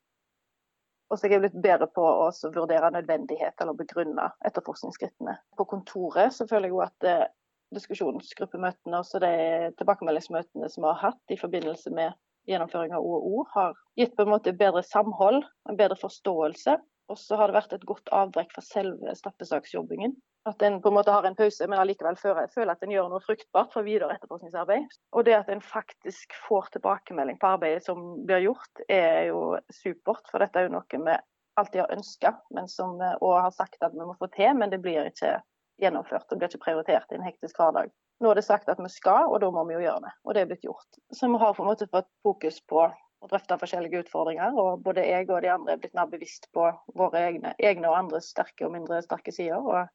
[1.08, 5.38] Og så er jeg blitt bedre på å vurdere nødvendighet eller begrunne etterforskningsskrittene.
[5.56, 7.28] På kontoret så føler jeg jo at eh,
[7.74, 9.32] diskusjonsgruppemøtene og de
[9.78, 12.16] tilbakemeldingsmøtene som vi har hatt i forbindelse med
[12.48, 16.78] gjennomføring av OO, har gitt på en måte bedre samhold, en bedre forståelse.
[17.08, 20.12] Og så har det vært et godt avbrekk fra selve straffesaksjobbingen.
[20.48, 23.24] At en på en måte har en pause, men allikevel føler at en gjør noe
[23.24, 24.84] fruktbart for videre etterforskningsarbeid.
[25.16, 30.28] Og det at en faktisk får tilbakemelding på arbeidet som blir gjort, er jo supert.
[30.30, 31.16] For dette er jo noe vi
[31.58, 35.38] alltid har ønska og har sagt at vi må få til, men det blir ikke
[35.82, 36.28] gjennomført.
[36.28, 37.92] Det blir ikke prioritert i en hektisk hverdag.
[38.22, 40.14] Nå er det sagt at vi skal, og da må vi jo gjøre det.
[40.24, 41.02] Og det er blitt gjort.
[41.14, 44.58] Så vi har på en måte fått fokus på å drøfte forskjellige utfordringer.
[44.58, 46.66] Og både jeg og de andre er blitt mer bevisst på
[46.98, 49.62] våre egne, egne og andres sterke og mindre sterke sider.
[49.62, 49.86] Og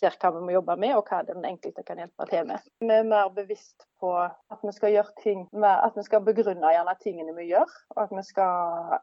[0.00, 2.68] ser hva vi må jobbe med, og hva den enkelte kan hjelpe til med.
[2.80, 6.74] Vi er mer bevisst på at vi skal gjøre ting mer, at vi skal begrunne
[6.74, 7.78] gjerne tingene vi gjør.
[7.96, 9.00] og at vi skal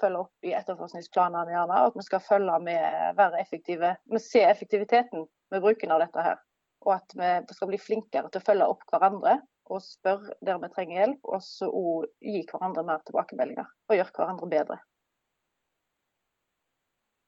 [0.00, 3.94] følge opp i etterforskningsplanene gjerne, og at vi skal følge med, være effektive.
[4.12, 6.40] Vi ser effektiviteten med bruken av dette her.
[6.86, 10.68] Og at vi skal bli flinkere til å følge opp hverandre og spørre der vi
[10.74, 11.70] trenger hjelp, og så
[12.22, 14.78] gi hverandre mer tilbakemeldinger og gjøre hverandre bedre.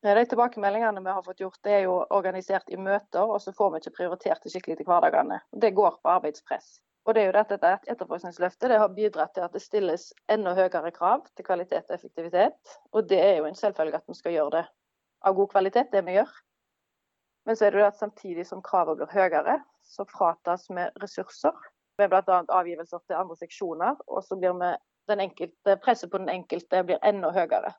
[0.06, 3.72] De tilbakemeldingene vi har fått gjort, det er jo organisert i møter, og så får
[3.72, 5.40] vi ikke prioritert det skikkelig til hverdagene.
[5.50, 6.76] Det går på arbeidspress.
[7.08, 10.92] Og det er jo dette Etterforskningsløftet det har bidratt til at det stilles enda høyere
[10.94, 12.74] krav til kvalitet og effektivitet.
[12.92, 14.64] Og det er jo en selvfølge at vi skal gjøre det
[15.26, 16.34] av god kvalitet, det vi gjør.
[17.48, 19.54] Men så er det jo at samtidig som kravene blir høyere,
[19.88, 21.54] så fratas vi ressurser.
[21.96, 22.42] Med bl.a.
[22.44, 23.96] avgivelser til andre seksjoner.
[24.04, 24.68] Og så blir vi
[25.08, 27.72] den enkelte, presset på den enkelte blir enda høyere.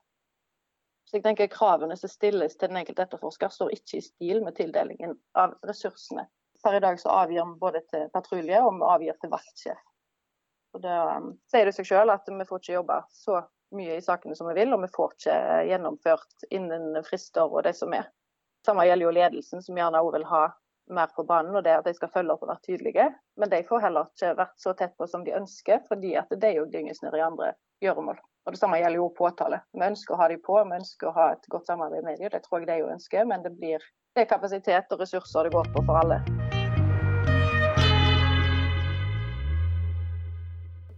[1.06, 4.58] Så jeg tenker Kravene som stilles til den enkelte etterforsker, står ikke i stil med
[4.58, 6.26] tildelingen av ressursene.
[6.66, 9.88] Per i dag så avgir vi både til patrulje og vi avgir til vaktsjef.
[10.74, 13.44] Og Da um, sier det seg selv at vi får ikke jobbe så
[13.78, 17.78] mye i sakene som vi vil, og vi får ikke gjennomført innen frister og det
[17.78, 18.10] som er.
[18.66, 20.40] Samme gjelder jo ledelsen, som gjerne òg vil ha
[20.92, 23.06] mer på banen, og det at de skal følge opp og være tydelige.
[23.40, 26.50] Men de får heller ikke vært så tett på som de ønsker, fordi at de
[26.60, 28.18] òg dynges ned i andre gjøremål.
[28.44, 29.62] Og Det samme gjelder jo påtale.
[29.72, 32.32] Vi ønsker å ha de på, vi ønsker å ha et godt samarbeid med dem.
[32.34, 33.80] Det tror jeg de jo ønsker, men det blir
[34.16, 36.20] det er kapasitet og ressurser det går på for alle.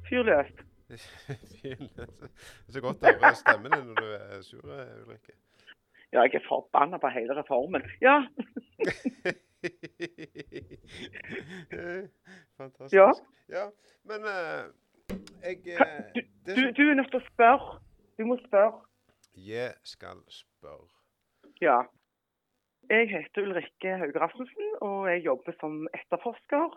[0.08, 0.66] Fyrløst.
[2.72, 5.36] Så godt å høre stemmen din når du er sur, Ulrikke.
[6.12, 7.82] Ja, jeg er forbanna på hele reformen.
[8.00, 8.16] Ja.
[12.60, 12.94] Fantastisk.
[12.94, 13.10] Ja.
[13.48, 13.64] ja.
[14.04, 14.62] Men uh,
[15.42, 16.20] jeg eh, du,
[16.54, 17.78] du, du, er nødt til å spørre.
[18.18, 18.84] Du må spørre.
[19.36, 20.90] Jeg skal spørre.
[21.64, 21.80] Ja.
[22.90, 26.74] Jeg heter Ulrikke Hauge Rasmussen, og jeg jobber som etterforsker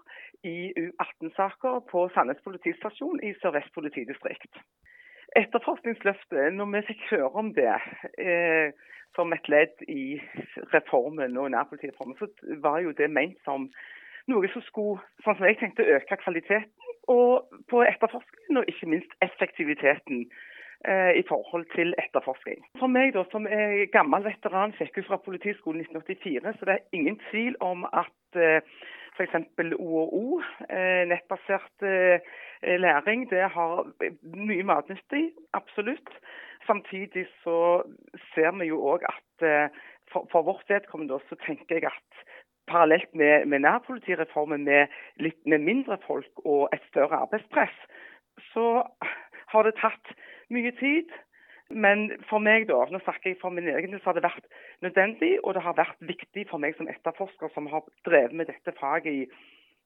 [0.47, 4.53] i U18-saker på Sandnes politistasjon i Sør-Vest politidistrikt.
[5.35, 7.73] Etterforskningsløftet, når vi fikk høre om det
[8.21, 8.69] eh,
[9.15, 10.19] som et ledd i
[10.73, 12.27] reformen og nærpolitireformen, så
[12.63, 13.69] var jo det ment som
[14.31, 19.11] noe som skulle, sånn som jeg tenkte, øke kvaliteten og på etterforskningen, og ikke minst
[19.21, 20.25] effektiviteten
[20.89, 22.63] eh, i forhold til etterforskning.
[22.81, 26.97] For meg da, som er gammel veteran, fikk ut fra Politiskolen 1984, så det er
[26.97, 28.65] ingen tvil om at eh,
[29.15, 29.37] f.eks.
[29.79, 32.35] OOO, eh, nettbasert eh,
[32.81, 33.85] læring, det har
[34.33, 36.09] mye matnyttig, absolutt.
[36.67, 37.83] Samtidig så
[38.33, 42.25] ser vi jo òg at eh, for, for vårt vedkommende så tenker jeg at
[42.67, 47.75] parallelt med, med nærpolitireformen med litt med mindre folk og et større arbeidspress,
[48.53, 48.83] så
[49.53, 50.15] har det tatt
[50.49, 51.13] mye tid.
[51.69, 54.45] men for meg, da, nå snakker jeg for min egen del, så har det vært
[54.85, 58.73] nødvendig, og det har vært viktig for meg som etterforsker, som har drevet med dette
[58.77, 59.23] faget i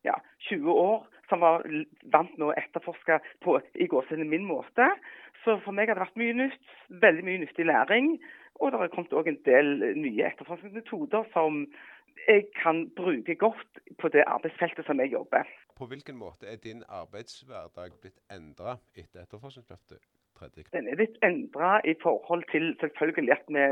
[0.07, 0.15] ja,
[0.49, 1.63] 20 år, som var
[2.13, 4.87] vant med å etterforske på i gåsehudene min måte.
[5.43, 8.11] Så for meg har det vært mye nytt, veldig mye nyttig læring.
[8.59, 11.63] Og det har kommet òg en del nye etterforskningsmetoder som
[12.27, 15.47] jeg kan bruke godt på det arbeidsfeltet som jeg jobber.
[15.77, 20.01] På hvilken måte er din arbeidshverdag blitt endra etter etterforskningsløftet?
[20.73, 23.65] Den er litt endra i forhold til selvfølgelig at vi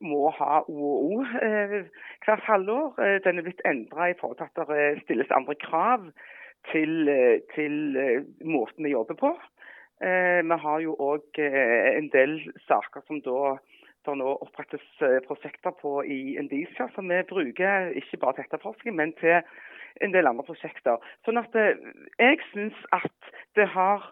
[0.00, 1.78] må ha OO eh,
[2.24, 2.94] hvert halvår.
[3.00, 6.06] Eh, den er blitt endra i forhold til at det eh, stilles andre krav
[6.72, 7.76] til, eh, til
[8.44, 9.32] måten vi jobber på.
[10.02, 13.56] Eh, vi har jo òg en del saker som da
[14.02, 14.86] det nå opprettes
[15.28, 19.38] prosjekter på i Indisia som vi bruker ikke bare til etterforskning, men til
[20.02, 20.98] en del andre prosjekter.
[21.22, 24.08] Sånn at jeg syns at det har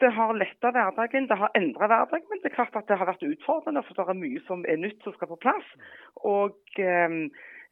[0.00, 3.08] det har letta hverdagen, det har endra hverdagen, men det er klart at det har
[3.10, 3.82] vært utfordrende.
[3.86, 5.68] For det er mye som er nytt som skal på plass.
[6.16, 7.16] Og eh,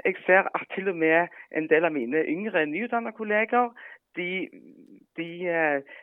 [0.04, 3.70] jeg ser at til og med en del av mine yngre nyutdannede kolleger,
[4.16, 4.48] de,
[5.16, 5.98] de eh,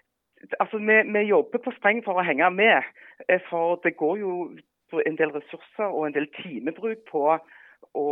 [0.60, 2.86] Altså, vi, vi, jobber på spreng for å henge med.
[3.28, 4.36] Eh, for det går jo
[5.06, 7.26] en del ressurser og en del timebruk på
[8.00, 8.06] å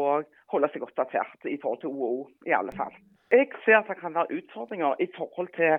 [0.51, 2.91] holde seg oppdatert i forhold til OO, i alle fall.
[3.31, 5.71] Jeg ser at det kan være utfordringer i forhold til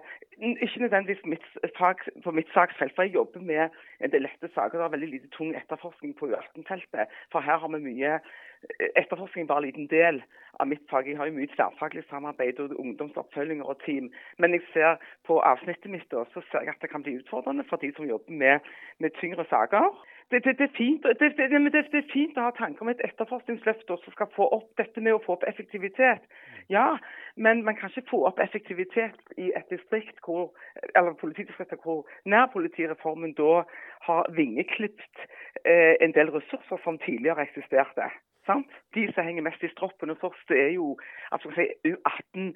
[0.62, 1.46] Ikke nødvendigvis mitt
[1.78, 3.68] fag, på mitt saksfelt, for jeg jobber med
[4.12, 4.78] del lette saker.
[4.78, 7.06] Det er veldig lite tung etterforskning på U18-feltet.
[7.32, 8.18] For her har vi mye
[9.00, 10.22] etterforskning, bare en liten del
[10.60, 11.08] av mitt fag.
[11.08, 14.12] Jeg har jo mye tverrfaglig samarbeid og ungdomsoppfølginger og team.
[14.38, 17.64] Men jeg ser på avsnittet mitt da, så ser jeg at det kan bli utfordrende
[17.70, 18.60] for de som jobber med,
[18.98, 19.90] med tyngre saker
[20.30, 24.14] det, det, det, er fint, det, er fint, å ha tanker om et etterforskningsløft som
[24.14, 26.26] skal få opp dette med å få opp effektivitet.
[26.68, 26.98] Ja,
[27.36, 30.50] men man kan ikke få opp effektivitet i et distrikt hvor,
[30.94, 33.62] eller politidistrikt hvor nærpolitireformen da
[34.08, 35.24] har vingeklipt
[35.64, 38.12] eh, en del ressurser som tidligere eksisterte.
[38.48, 38.68] Sant?
[38.94, 40.96] De som henger mest i stroppen først, er jo
[41.32, 41.48] altså,
[41.92, 42.52] U18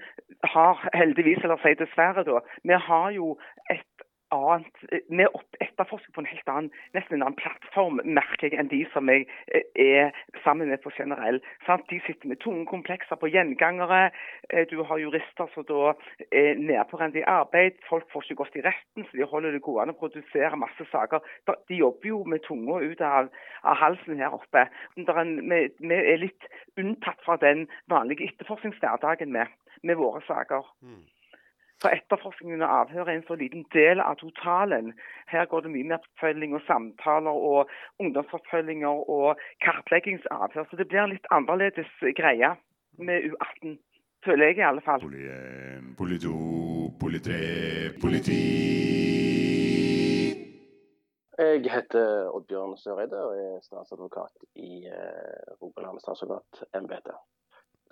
[0.55, 3.27] har heldigvis, eller si dessverre, da, vi har jo
[3.75, 3.91] et
[4.33, 5.27] annet Vi
[5.61, 9.27] etterforsker på en helt annen nesten en annen plattform, merker jeg, enn de som jeg
[9.55, 10.11] eh, er
[10.45, 11.40] sammen med på generell.
[11.66, 11.85] Sant?
[11.90, 14.11] De sitter med tunge komplekser på gjengangere.
[14.51, 15.95] Eh, du har jurister som da
[16.31, 17.81] er nedpårent i arbeid.
[17.88, 21.25] Folk får ikke gått i retten, så de holder det gående og produserer masse saker.
[21.47, 23.31] De jobber jo med tunga ut av,
[23.62, 24.66] av, halsen her oppe.
[24.97, 29.51] En, vi, vi, er litt unntatt fra den vanlige etterforskningshverdagen med,
[29.83, 30.66] med våre saker.
[30.83, 31.03] Mm.
[31.83, 34.92] For etterforskningen og avhør er en så liten del av totalen.
[35.33, 40.68] Her går det mye mer oppfølging og samtaler og ungdomsoppfølginger og kartleggingsavhør.
[40.71, 41.90] Så det blir en litt annerledes
[42.21, 42.53] greie
[42.99, 43.75] med U18.
[44.23, 45.03] Føler jeg i alle fall.
[45.03, 46.37] Poli 1, poli 2,
[47.03, 47.40] poli 3,
[48.05, 48.38] politi.
[51.42, 57.16] Jeg heter Oddbjørn Søreide og er statsadvokat i eh, Rogaland statsadvokatembete.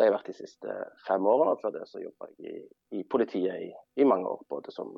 [0.01, 1.59] Det har jeg vært de siste fem årene.
[1.61, 2.61] Før det så jobba jeg i,
[2.97, 4.39] i politiet i, i, mange år.
[4.49, 4.95] Både som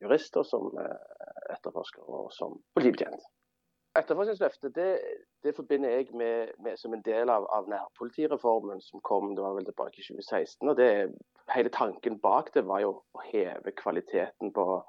[0.00, 3.20] jurist og som eh, etterforsker og som politibetjent.
[4.00, 4.88] Etterforskningsløftet det,
[5.44, 9.58] det, forbinder jeg med, med, som en del av, av, nærpolitireformen som kom det var
[9.58, 10.72] vel tilbake i 2016.
[10.72, 10.90] og det,
[11.52, 14.80] Hele tanken bak det var jo å heve kvaliteten på,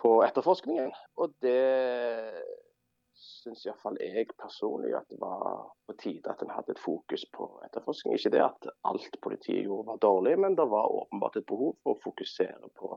[0.00, 0.96] på etterforskningen.
[1.20, 1.60] Og det
[3.18, 7.48] syns iallfall jeg personlig at det var på tide at en hadde et fokus på
[7.66, 8.16] etterforskning.
[8.16, 11.96] Ikke det at alt politiet gjorde var dårlig, men det var åpenbart et behov for
[11.96, 12.92] å fokusere på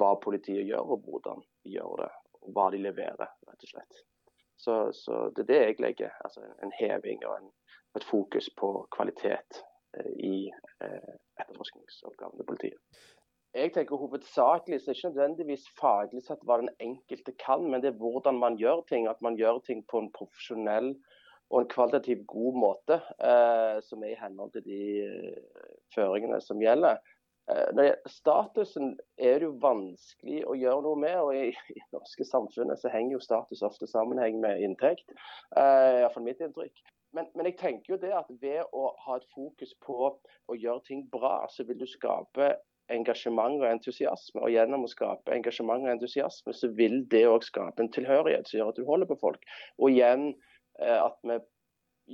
[0.00, 2.10] hva politiet gjør og hvordan de gjør det.
[2.42, 4.02] Og hva de leverer, rett og slett.
[4.58, 6.16] Så, så det er det jeg legger.
[6.24, 7.52] Altså en heving og en,
[7.98, 9.62] et fokus på kvalitet
[9.98, 13.06] eh, i eh, etterforskningsoppgavene til politiet
[13.54, 17.82] jeg tenker hovedsakelig så er det ikke nødvendigvis faglig sett hva den enkelte kan, men
[17.82, 19.08] det er hvordan man gjør ting.
[19.08, 20.94] At man gjør ting på en profesjonell
[21.48, 26.60] og en kvalitativt god måte, eh, som er i henhold til de uh, føringene som
[26.60, 27.00] gjelder.
[27.48, 32.80] Eh, statusen er det jo vanskelig å gjøre noe med, og i, i norske samfunnet
[32.80, 35.08] så henger jo status ofte sammenheng med inntekt.
[35.56, 36.82] Eh, Iallfall mitt inntrykk.
[37.16, 40.84] Men, men, jeg tenker jo det at ved å ha et fokus på å gjøre
[40.90, 42.50] ting bra, så vil du skape
[42.94, 44.42] engasjement og entusiasme.
[44.42, 48.60] Og gjennom å skape engasjement og entusiasme, så vil det òg skape en tilhørighet som
[48.60, 49.46] gjør at du holder på folk.
[49.78, 50.30] Og igjen
[50.80, 51.38] eh, at vi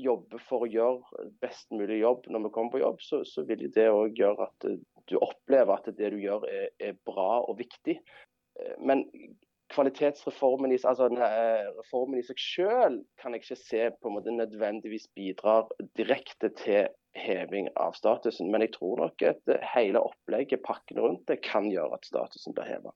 [0.04, 3.68] jobber for å gjøre best mulig jobb når vi kommer på jobb, så, så vil
[3.74, 4.68] det òg gjøre at
[5.10, 8.00] du opplever at det du gjør er, er bra og viktig.
[8.58, 9.06] Eh, men
[9.74, 11.08] kvalitetsreformen i, altså,
[11.78, 16.92] reformen i seg selv kan jeg ikke se på en måte nødvendigvis bidrar direkte til
[17.14, 18.50] heving av statusen.
[18.50, 22.68] Men jeg tror nok at hele opplegget, pakken rundt det, kan gjøre at statusen blir
[22.68, 22.92] heva.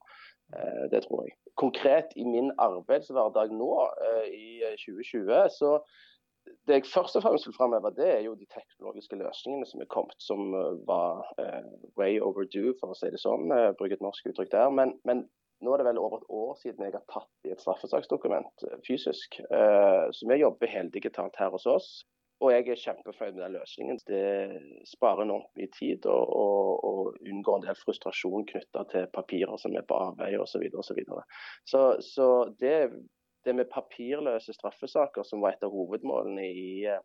[0.55, 1.35] Eh, det tror jeg.
[1.59, 3.73] Konkret i min arbeidshverdag nå,
[4.09, 4.51] eh, i
[4.85, 5.79] 2020, så
[6.67, 9.89] det jeg først og fremst vil framheve, det er jo de teknologiske løsningene som er
[9.91, 10.49] kommet, som
[10.87, 11.27] var
[11.99, 13.51] way overdue, for å si det sånn.
[13.77, 14.71] Bruke et norsk uttrykk der.
[14.73, 15.27] Men, men,
[15.61, 19.41] nå er det vel over et år siden jeg har tatt i et straffesaksdokument fysisk.
[19.45, 21.89] så vi jobber heldigitalt her hos oss.
[22.39, 23.97] Og jeg er kjempefornøyd med den løsningen.
[24.07, 29.59] Det sparer enormt mye tid og, og, og, unngår en del frustrasjon knytta til papirer
[29.59, 30.63] som er på avveie osv.
[30.71, 31.25] Så, så, videre.
[31.67, 32.27] så Så
[32.61, 32.75] det,
[33.45, 37.03] det med papirløse straffesaker, som var et av hovedmålene i eh,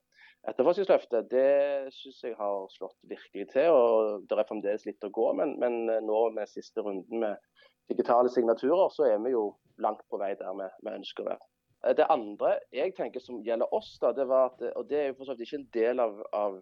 [0.51, 3.75] etterforskningsløftet, det syns jeg har slått virkelig til.
[3.75, 7.43] og Det er fremdeles litt å gå, men, men nå med siste runden med
[7.91, 9.49] digitale signaturer, så er vi jo
[9.83, 11.54] langt på vei der vi ønsker å være.
[11.97, 15.35] Det andre jeg tenker som gjelder oss, da, det var at, og det er jo
[15.35, 16.55] ikke en del av, av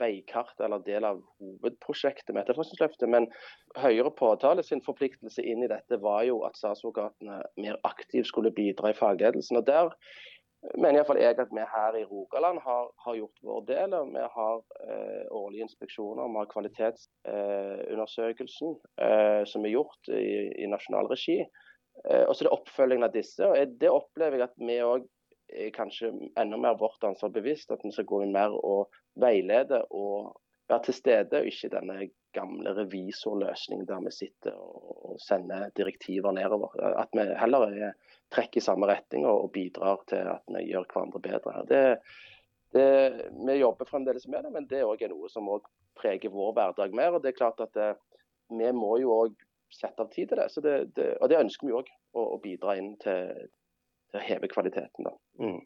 [0.00, 3.28] veikartet eller del av hovedprosjektet med etterforskningsløftet, men
[3.80, 8.86] høyere påtale sin forpliktelse inn i dette var jo at statsadvokatene mer aktivt skulle bidra
[8.92, 9.60] i fagledelsen.
[9.60, 9.86] og der
[10.76, 13.90] mener iallfall jeg at vi her i Rogaland har, har gjort vår del.
[13.96, 18.70] og Vi har eh, årlige inspeksjoner, vi har kvalitetsundersøkelsen
[19.06, 20.14] eh, som er gjort i,
[20.60, 21.38] i nasjonal regi.
[22.04, 23.46] Eh, og så er det oppfølgingen av disse.
[23.46, 25.08] og Det opplever jeg at vi òg
[25.50, 27.72] er kanskje enda mer vårt ansvar bevisst.
[27.74, 30.32] At vi skal gå inn mer og veilede og
[30.70, 36.76] være til stede, og ikke denne gamle revisorløsningen der vi sitter og sender direktiver nedover.
[37.02, 37.92] At vi heller
[38.30, 41.64] trekker i samme retning og bidrar til at vi gjør hverandre bedre.
[41.66, 41.82] Det,
[42.76, 42.86] det,
[43.34, 46.94] vi jobber fremdeles med det, men det er også noe som også preger vår hverdag
[46.94, 47.16] mer.
[47.16, 47.96] og det er klart at det,
[48.50, 49.34] Vi må jo òg
[49.74, 50.48] sette av tid til det.
[50.64, 53.48] det, det og det ønsker vi òg, å, å, bidra inn til,
[54.10, 55.06] til, å heve kvaliteten.
[55.06, 55.14] da.
[55.42, 55.60] Mm.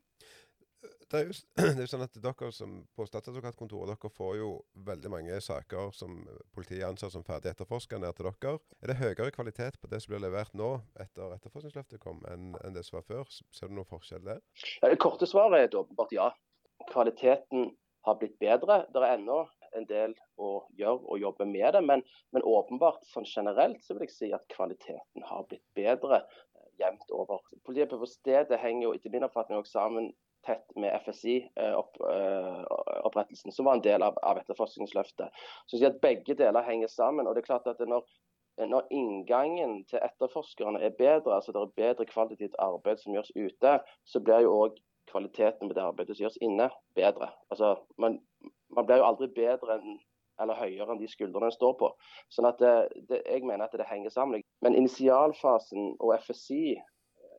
[1.11, 4.49] Det er, jo, det er jo sånn at dere som På statsadvokatkontoret dere får jo
[4.89, 6.17] veldig mange saker som
[6.57, 8.57] politiet anser som ferdig etterforska ned til dere.
[8.83, 12.77] Er det høyere kvalitet på det som blir levert nå etter etterforskningsløftet kom, enn, enn
[12.77, 13.31] det som var før?
[13.55, 14.43] Ser du noen forskjell der?
[14.83, 16.33] Det korte svaret er åpenbart ja.
[16.91, 17.71] Kvaliteten
[18.05, 18.83] har blitt bedre.
[18.93, 19.45] Det er ennå
[19.79, 20.49] en del å
[20.79, 21.83] gjøre og jobbe med det.
[21.85, 22.01] Men,
[22.35, 27.09] men, åpenbart sånn generelt så vil jeg si at kvaliteten har blitt bedre eh, jevnt
[27.15, 27.39] over.
[27.67, 30.05] Politiet på stedet henger jo etter min oppfatning også sammen
[30.45, 35.29] tett med FSI-opprettelsen, eh, som var en del av, av etterforskningsløftet.
[35.67, 37.27] Så at Begge deler henger sammen.
[37.27, 38.03] og det er klart at når,
[38.61, 43.73] når inngangen til etterforskerne er bedre, altså det er bedre kvalitativt arbeid som gjøres ute,
[44.05, 44.73] så blir jo òg
[45.11, 47.31] kvaliteten på det arbeidet som gjøres inne, bedre.
[47.51, 48.19] Altså, man,
[48.75, 50.01] man blir jo aldri bedre enn
[50.43, 51.91] eller høyere enn de skuldrene en står på.
[52.35, 52.73] Sånn at det,
[53.09, 54.43] det, Jeg mener at det henger sammen.
[54.67, 56.75] Men initialfasen og FSI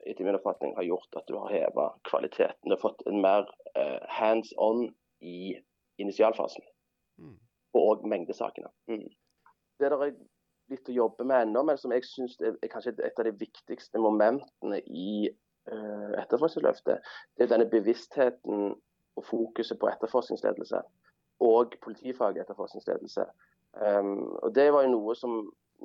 [0.05, 2.69] etter min oppfatning har gjort at du har heva kvaliteten.
[2.69, 4.87] Du har fått en mer uh, hands on
[5.21, 5.57] i
[6.01, 6.63] initialfasen.
[7.19, 7.35] Mm.
[7.75, 8.69] Og mengdesakene.
[8.91, 9.09] Mm.
[9.79, 10.13] Det der er
[10.71, 14.01] litt å jobbe med ennå, men som jeg syns er, kanskje et av de viktigste
[14.01, 15.27] momentene i
[15.65, 18.75] etterforskningsløftet, det er denne bevisstheten
[19.15, 20.81] og fokuset på etterforskningsledelse
[21.45, 23.25] og politifaget etterforskningsledelse.
[23.75, 25.39] Um, og Det var jo noe som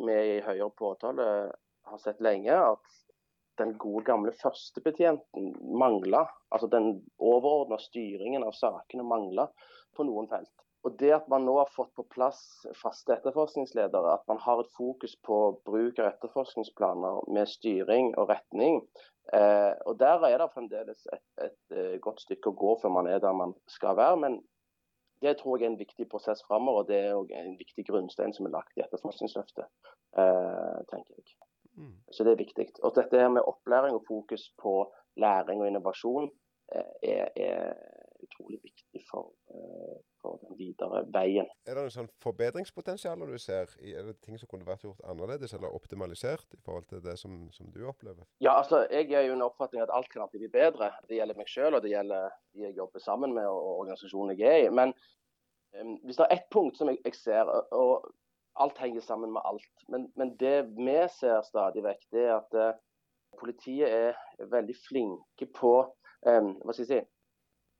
[0.06, 1.26] vi i høyere påtale
[1.90, 3.00] har sett lenge, at
[3.58, 6.24] den gode gamle førstebetjenten mangla.
[6.54, 9.48] Altså den overordna styringen av sakene mangla
[9.96, 10.52] på noen felt.
[10.86, 12.40] Og Det at man nå har fått på plass
[12.80, 18.80] faste etterforskningsledere, at man har et fokus på bruk av etterforskningsplaner med styring og retning,
[19.34, 23.06] eh, og Der er det fremdeles et, et, eh, godt stykke å gå før man
[23.06, 24.16] er der man skal være.
[24.16, 24.40] Men
[25.22, 26.86] det tror jeg er en viktig prosess framover.
[26.88, 29.68] Det er også en viktig grunnstein som er lagt i etterforskningsløftet,
[30.18, 31.36] eh, tenker jeg.
[31.76, 31.96] Mm.
[32.12, 32.66] Så det er viktig.
[32.82, 36.30] Og dette her med opplæring og fokus på læring og innovasjon
[36.74, 37.74] eh, er, er,
[38.24, 41.48] utrolig viktig for, eh, for, den videre veien.
[41.66, 43.72] Er det noe sånn forbedringspotensial du ser?
[43.80, 47.36] Er det ting som kunne vært gjort annerledes eller optimalisert i forhold til det som,
[47.56, 48.26] som du opplever?
[48.44, 50.92] Ja, altså Jeg er jo en oppfatning at alt kan alltid bli bedre.
[51.08, 54.48] Det gjelder meg selv og det gjelder de jeg jobber sammen med og organisasjonen jeg
[54.48, 54.74] er i.
[54.80, 54.94] Men
[55.78, 58.10] um, hvis det er ett punkt som jeg, jeg ser, og
[58.60, 62.58] alt henger sammen med alt, men, men det vi ser stadig vekk, det er at
[62.58, 62.78] uh,
[63.40, 65.74] politiet er veldig flinke på
[66.26, 67.00] um, hva skal jeg si,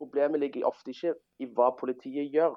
[0.01, 2.57] Problemet ligger ofte ikke i hva politiet gjør.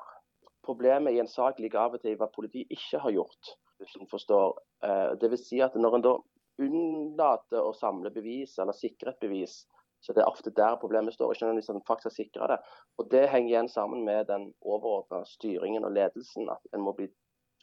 [0.64, 3.58] Problemet i en sak ligger av og til i hva politiet ikke har gjort.
[3.82, 4.54] hvis du forstår.
[4.84, 6.14] Eh, vil si at Når en da
[6.62, 9.66] unnlater å samle bevis eller sikre et bevis,
[10.00, 12.58] så det er ofte der problemet står, ikke når man faktisk sikrer det.
[12.98, 16.50] Og Det henger igjen sammen med den overordna styringen og ledelsen.
[16.50, 17.08] At en må bli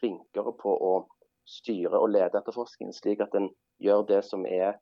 [0.00, 0.92] flinkere på å
[1.48, 3.50] styre og lede etterforskningen, slik at en
[3.80, 4.78] gjør det som er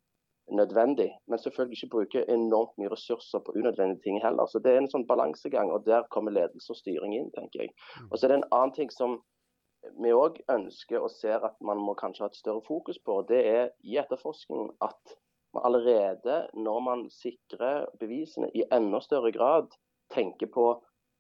[0.51, 1.11] nødvendig.
[1.29, 4.47] Men selvfølgelig ikke bruke enormt mye ressurser på unødvendige ting heller.
[4.47, 7.75] Så Det er en sånn balansegang, og der kommer ledelse og styring inn, tenker jeg.
[8.01, 8.09] Mm.
[8.11, 9.21] Og så er det en annen ting som
[10.03, 13.43] vi òg ønsker og ser at man må kanskje ha et større fokus på, det
[13.47, 15.19] er i etterforskningen at
[15.55, 19.71] man allerede når man sikrer bevisene, i enda større grad
[20.15, 20.67] tenker på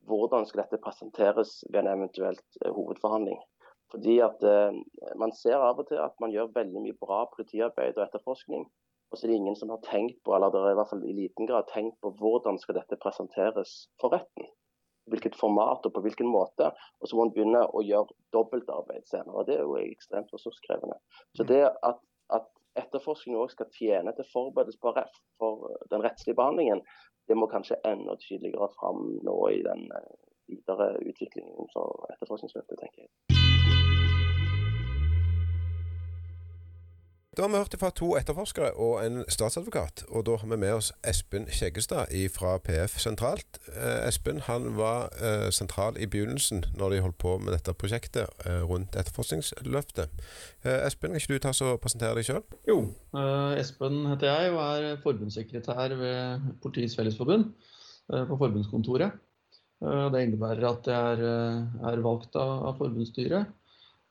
[0.08, 3.38] hvordan skal dette presenteres ved en eventuelt eh, hovedforhandling.
[3.90, 4.76] Fordi at eh,
[5.16, 8.66] Man ser av og til at man gjør veldig mye bra politiarbeid og etterforskning.
[9.08, 11.04] Og så er det ingen som har tenkt på, eller det er i hvert fall
[11.08, 14.50] i liten grad tenkt på hvordan skal dette presenteres for retten
[15.08, 16.70] hvilket format og på hvilken måte.
[17.00, 19.40] Og så må en begynne å gjøre dobbeltarbeid senere.
[19.40, 20.98] og Det er jo ekstremt ressurskrevende.
[21.36, 22.02] Så det at,
[22.34, 22.48] at
[22.78, 24.94] etterforskning òg skal tjene til forberedelse på
[25.40, 26.84] for den rettslige behandlingen,
[27.28, 30.14] det må kanskje enda tydeligere fram nå i den eh,
[30.48, 33.37] videre utviklingen for etterforskningsløpet, tenker jeg.
[37.38, 40.00] Da har vi hørt fra to etterforskere og en statsadvokat.
[40.10, 43.60] Og da har vi med oss Espen Skjeggestad fra PF sentralt.
[43.70, 48.26] Eh, Espen han var eh, sentral i begynnelsen når de holdt på med dette prosjektet
[48.42, 50.10] eh, rundt etterforskningsløftet.
[50.66, 52.42] Espen, kan ikke du ta og presentere deg sjøl?
[52.66, 52.80] Jo,
[53.54, 57.52] Espen heter jeg og er forbundssekretær ved Politiets Fellesforbund
[58.10, 59.14] på forbundskontoret.
[59.78, 63.54] Det innebærer at jeg er, valgt av, forbundsstyret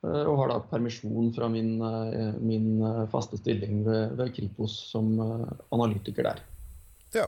[0.05, 5.15] og har da permisjon fra min, eh, min eh, faste stilling ved, ved, Kripos som
[5.73, 6.43] analytiker der.
[7.15, 7.25] Ja,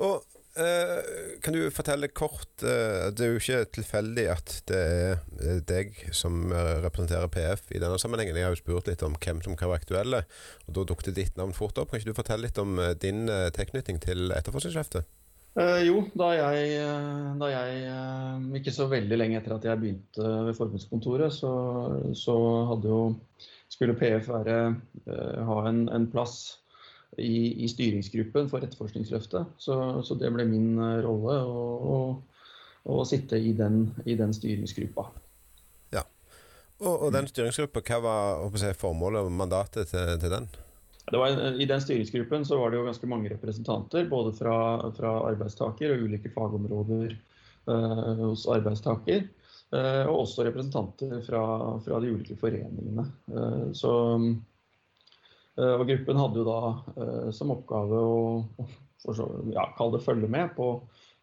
[0.00, 0.22] og
[0.60, 1.00] eh,
[1.42, 6.52] kan du fortelle kort eh, Det er jo ikke tilfeldig at det er deg som
[6.52, 8.38] representerer PF i denne sammenhengen.
[8.38, 10.24] Jeg har jo spurt litt om hvem som kan være aktuelle,
[10.68, 11.90] og da dukket ditt navn fort opp.
[11.90, 13.26] Kan ikke du fortelle litt om din
[13.56, 15.19] tilknytning til etterforskningsskjeftet?
[15.58, 19.80] Uh, jo, da jeg, eh, da jeg, uh, ikke så veldig lenge etter at jeg
[19.80, 21.50] begynte ved forbundskontoret, så,
[22.14, 22.36] så
[22.84, 23.00] jo,
[23.66, 24.60] skulle PF være,
[25.08, 26.36] uh, ha en, en plass
[27.18, 29.58] i, i, styringsgruppen for etterforskningsløftet.
[29.58, 29.74] Så,
[30.06, 31.98] så det ble min rolle å, å,
[32.86, 35.08] å sitte i den, i den, styringsgruppa.
[35.98, 36.06] Ja,
[36.78, 40.52] Og, og den styringsgruppa, hva var si, formålet og mandatet til, til den?
[41.12, 44.56] En, I den styringsgruppen så var det jo ganske mange representanter, både fra,
[44.94, 47.16] fra arbeidstaker og ulike fagområder
[47.66, 49.26] uh, hos arbeidstaker.
[49.70, 51.42] Uh, og også representanter fra,
[51.84, 53.06] fra de ulike foreningene.
[53.30, 53.92] Uh, så,
[55.60, 58.20] og gruppen hadde jo da som oppgave å,
[59.02, 59.66] så, ja,
[60.00, 60.68] følge med på,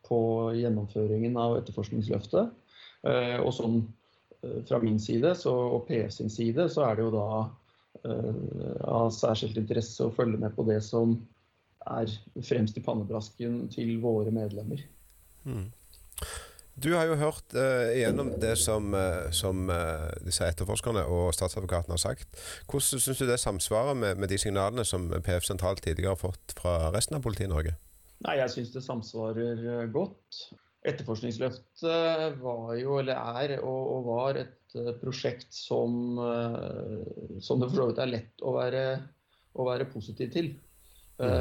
[0.06, 0.20] på
[0.54, 2.52] gjennomføringen av etterforskningsløftet.
[3.42, 3.80] og sånn
[4.68, 7.66] fra min side så, og PF sin side så er det jo da Eh,
[8.06, 11.16] av særskilt interesse å følge med på det som
[11.88, 12.12] er
[12.45, 14.84] fremst i pannebrasken til våre medlemmer.
[15.48, 15.70] Mm.
[16.78, 21.95] Du har jo hørt uh, igjennom det som, uh, som uh, disse etterforskerne og statsadvokaten
[21.95, 22.38] har sagt.
[22.70, 26.54] Hvordan syns du det samsvarer med, med, de signalene som PF sentralt tidligere har fått
[26.60, 27.74] fra resten av politiet i Norge?
[28.28, 30.43] Nei, Jeg syns det samsvarer godt.
[30.88, 37.69] Etterforskningsløftet var jo, eller er og, og var et Eh, prosjekt som, eh, som det
[37.69, 38.84] for så vidt er lett å være,
[39.55, 40.49] å være positiv til.
[41.17, 41.32] Mm.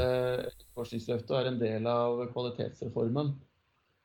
[0.48, 3.34] Etterforskningsløftet er en del av kvalitetsreformen,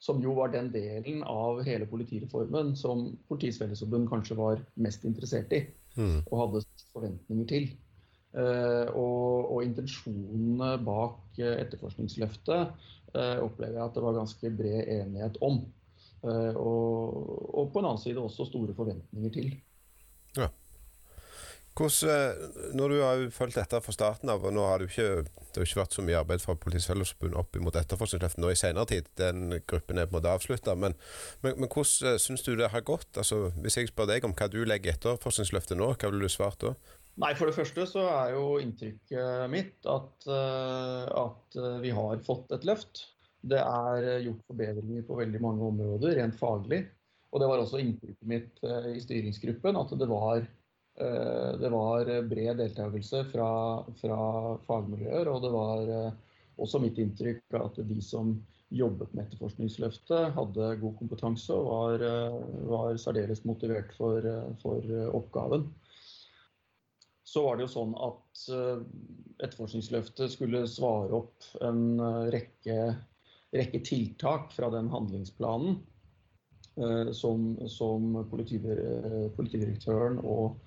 [0.03, 5.53] som jo var den delen av hele politireformen som Politiets Fellesforbund kanskje var mest interessert
[5.55, 5.61] i
[5.95, 6.25] mm.
[6.25, 7.69] og hadde forventninger til.
[8.31, 12.69] Og, og intensjonene bak etterforskningsløftet
[13.43, 15.57] opplever jeg at det var ganske bred enighet om.
[16.21, 17.13] Eh, og,
[17.57, 19.53] og, på en annen side også store forventninger til.
[20.37, 20.51] Ja.
[21.77, 24.91] Hvordan, eh, når du har fulgt dette fra starten av, og nå har det jo
[24.91, 28.59] ikke, det ikke vært så mye arbeid fra Politiets Fellesforbund opp mot etterforskningsløftet nå i
[28.59, 30.97] senere tid, den gruppen er på en måte avslutta, men,
[31.41, 33.09] men, men, hvordan eh, syns du det har gått?
[33.15, 36.33] Altså, hvis jeg spør deg om hva du legger i etterforskningsløftet nå, hva ville du
[36.35, 36.75] svart da?
[37.21, 42.65] Nei, For det første så er jo inntrykket mitt at, at vi har fått et
[42.65, 43.03] løft.
[43.41, 46.83] Det er eh, gjort forbedringer på veldig mange områder, rent faglig.
[47.31, 50.43] Og det var også inntrykket mitt eh, i styringsgruppen at det var,
[51.01, 53.49] eh, det var bred deltakelse fra,
[54.01, 54.21] fra,
[54.67, 55.31] fagmiljøer.
[55.31, 55.93] Og det var
[56.61, 58.35] også mitt inntrykk at de som
[58.71, 62.03] jobbet med etterforskningsløftet, hadde god kompetanse og var,
[62.71, 64.23] var særdeles motivert for,
[64.61, 64.85] for,
[65.17, 65.65] oppgaven.
[67.31, 71.95] Så var det jo sånn at etterforskningsløftet skulle svare opp en
[72.33, 72.75] rekke
[73.55, 75.75] rekke tiltak fra den handlingsplanen
[76.79, 80.59] eh, som, som politidirektøren og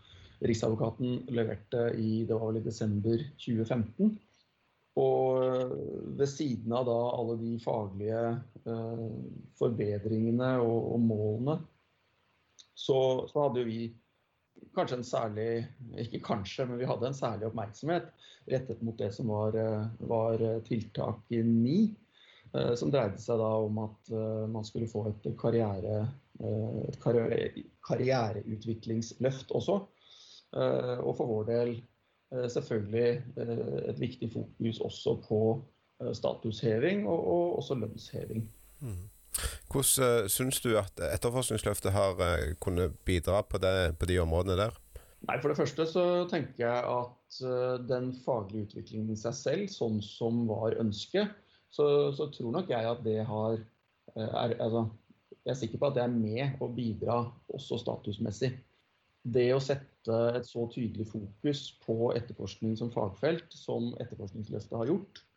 [0.44, 4.10] Riksadvokaten leverte i, det var vel i desember 2015.
[5.00, 5.70] Og eh,
[6.18, 8.24] ved siden av da alle de faglige
[8.66, 9.06] eh,
[9.56, 11.56] forbedringene og, og målene,
[12.74, 13.80] så, så, hadde jo vi
[14.74, 15.48] kanskje en særlig
[16.00, 18.06] Ikke kanskje, men vi hadde en særlig oppmerksomhet
[18.50, 19.56] rettet mot det som var,
[20.04, 21.76] var tiltak 9.
[22.54, 26.04] Eh, som dreide seg da om at eh, man skulle få et karriere,
[26.34, 26.98] et
[27.86, 29.76] karriereutviklingsløft også.
[30.54, 31.70] Og for vår del
[32.50, 33.22] selvfølgelig
[33.90, 35.38] et viktig fokus også på
[36.18, 38.42] statusheving og, og også lønnsheving.
[38.82, 39.04] Mm.
[39.72, 44.58] Hvordan uh, syns du at etterforskningsløftet har uh, kunnet bidra på, det, på, de områdene
[44.60, 44.76] der?
[45.24, 49.72] Nei, For det første så tenker jeg at uh, den faglige utviklingen i seg selv,
[49.72, 51.32] sånn som var ønsket,
[51.74, 53.58] så, så tror nok jeg at det har
[54.14, 54.84] er, altså,
[55.44, 57.16] Jeg er sikker på at det er med å bidra
[57.52, 58.52] også statusmessig.
[59.24, 65.20] Det å sette et så tydelig fokus på etterforskning som fagfelt, som Etterforskningsløftet har gjort,
[65.20, 65.33] Eh,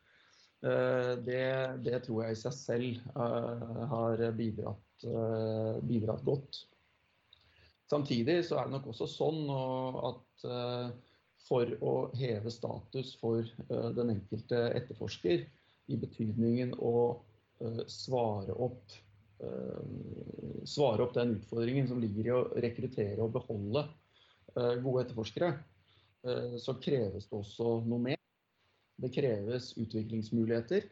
[0.60, 1.44] det,
[1.84, 6.64] det, tror jeg i seg selv eh, har bidratt, eh, bidratt, godt.
[7.88, 10.48] Samtidig så er det nok også sånn at
[11.48, 13.46] for å heve status for
[13.96, 15.46] den enkelte etterforsker,
[15.88, 16.92] i betydningen å
[17.88, 18.92] svare opp,
[20.68, 23.86] svare opp den utfordringen som ligger i å rekruttere og beholde
[24.52, 25.54] gode etterforskere,
[26.60, 28.17] så kreves det også noe mer.
[28.98, 30.88] Det kreves utviklingsmuligheter.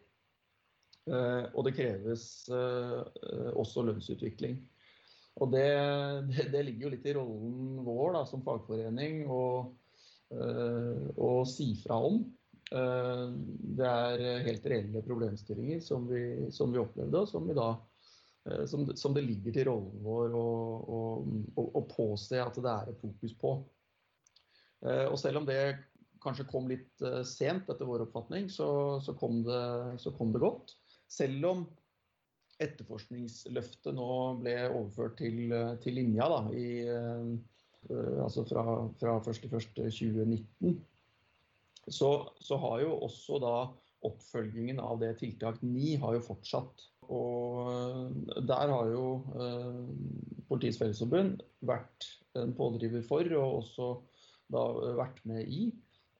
[1.06, 4.58] Eh, og det kreves eh, også lønnsutvikling.
[5.42, 5.66] Og det,
[6.52, 9.42] det, ligger jo litt i rollen vår da, som fagforening å,
[10.34, 12.24] eh, å si fra om.
[12.66, 17.68] Det er helt reelle problemstillinger som vi, som vi opplevde, og som, da,
[18.66, 20.48] som, som, det ligger til rollen vår å,
[20.82, 21.02] å,
[21.62, 23.52] å, påse at det er et fokus på.
[24.82, 25.60] Og selv om det
[26.26, 28.68] kanskje kom litt uh, sent etter vår oppfatning, så,
[29.04, 29.62] så, kom det,
[30.02, 30.76] så, kom det, godt.
[31.10, 31.64] Selv om
[32.62, 34.10] etterforskningsløftet nå
[34.42, 38.66] ble overført til, til linja da, i, uh, altså fra,
[39.00, 40.76] fra 1.1.2019,
[41.86, 42.10] så,
[42.42, 43.56] så har jo også da
[44.06, 46.86] oppfølgingen av det tiltak 9 har jo fortsatt.
[47.12, 48.12] Og
[48.46, 49.06] der har jo
[49.38, 49.80] eh,
[50.50, 52.08] Politiets Fellesforbund vært
[52.38, 53.90] en pådriver for, og også
[54.52, 54.64] da
[54.98, 55.68] vært med i.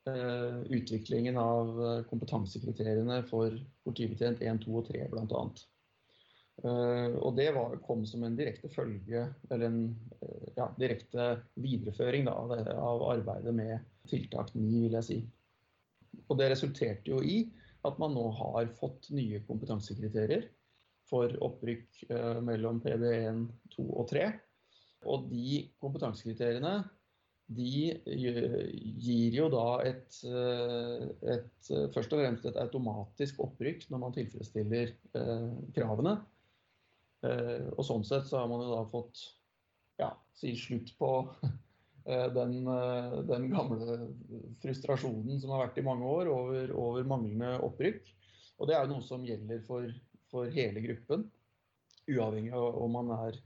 [0.07, 3.50] Eh, utviklingen av eh, kompetansekriteriene for
[3.82, 5.40] politibetjent 1, 2 og 3 bl.a.
[6.64, 9.80] Uh, og det var, kom som en direkte følge, eller en
[10.57, 11.26] ja, direkte
[11.61, 12.32] videreføring da,
[12.80, 15.18] av arbeidet med tiltak 9, vil jeg si.
[16.30, 17.42] Og det resulterte jo i
[17.84, 20.46] at man nå har fått nye kompetansekriterier
[21.11, 22.07] for opprykk
[22.46, 23.44] mellom PD1,
[23.76, 24.30] 2 og 3.
[25.12, 26.78] Og de kompetansekriteriene
[27.47, 31.03] de gir jo da et, eh,
[31.36, 36.16] et, eh, først og fremst et automatisk opprykk når man tilfredsstiller eh, kravene.
[37.26, 39.22] Eh, og sånn sett så har man jo da fått
[40.01, 41.12] ja, si slutt på
[42.11, 44.01] eh, den, eh, den, gamle
[44.64, 48.11] frustrasjonen som har vært i mange år over, over manglende opprykk.
[48.59, 49.86] Og det er jo noe som gjelder for,
[50.32, 51.28] for hele gruppen,
[52.11, 53.38] uavhengig av om man er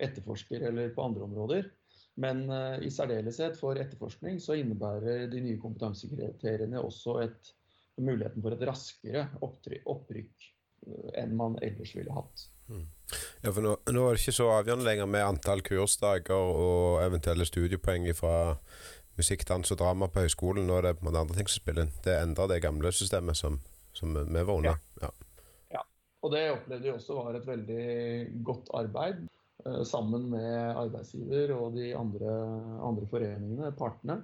[0.00, 1.70] etterforsker eller på andre områder.
[2.20, 7.52] Men uh, i særdeleshet for etterforskning så innebærer de nye kompetansekriteriene også et,
[8.00, 10.48] muligheten for et raskere opprykk
[10.86, 12.46] uh, enn man ellers ville hatt.
[12.70, 12.86] Mm.
[13.42, 17.46] Ja, for nå, nå, er det ikke så avgjørende lenger med antall kursdager og eventuelle
[17.48, 18.34] studiepoeng fra
[19.18, 20.68] musikk, dans og drama på høyskolen.
[20.68, 21.96] Nå er det mange andre ting som spiller inn.
[22.04, 23.58] Det endrer det gamle systemet som,
[23.96, 24.78] som vi var under.
[25.02, 25.10] Ja.
[25.74, 25.82] ja.
[26.22, 27.84] Og det opplevde vi også var et veldig
[28.46, 29.26] godt arbeid.
[29.66, 32.34] Eh, sammen med arbeidsgiver og de andre,
[32.84, 34.20] andre foreningene, partene.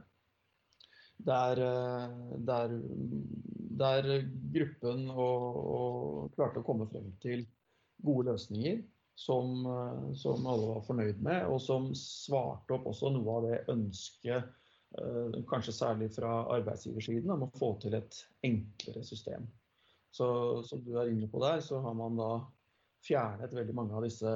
[1.27, 2.17] Der, eh,
[2.49, 2.75] der,
[3.81, 4.11] der
[4.55, 7.47] gruppen og, og klarte å komme frem til
[8.05, 8.83] gode løsninger
[9.17, 13.65] som, eh, som, alle var fornøyd med, og som svarte opp også noe av det
[13.73, 14.55] ønsket,
[15.51, 18.15] kanskje særlig fra arbeidsgiversiden, om å få til et
[18.47, 19.45] enklere system.
[20.15, 20.29] Så
[20.65, 22.29] som du er inne på der, så har man da
[23.05, 24.31] fjernet veldig mange av disse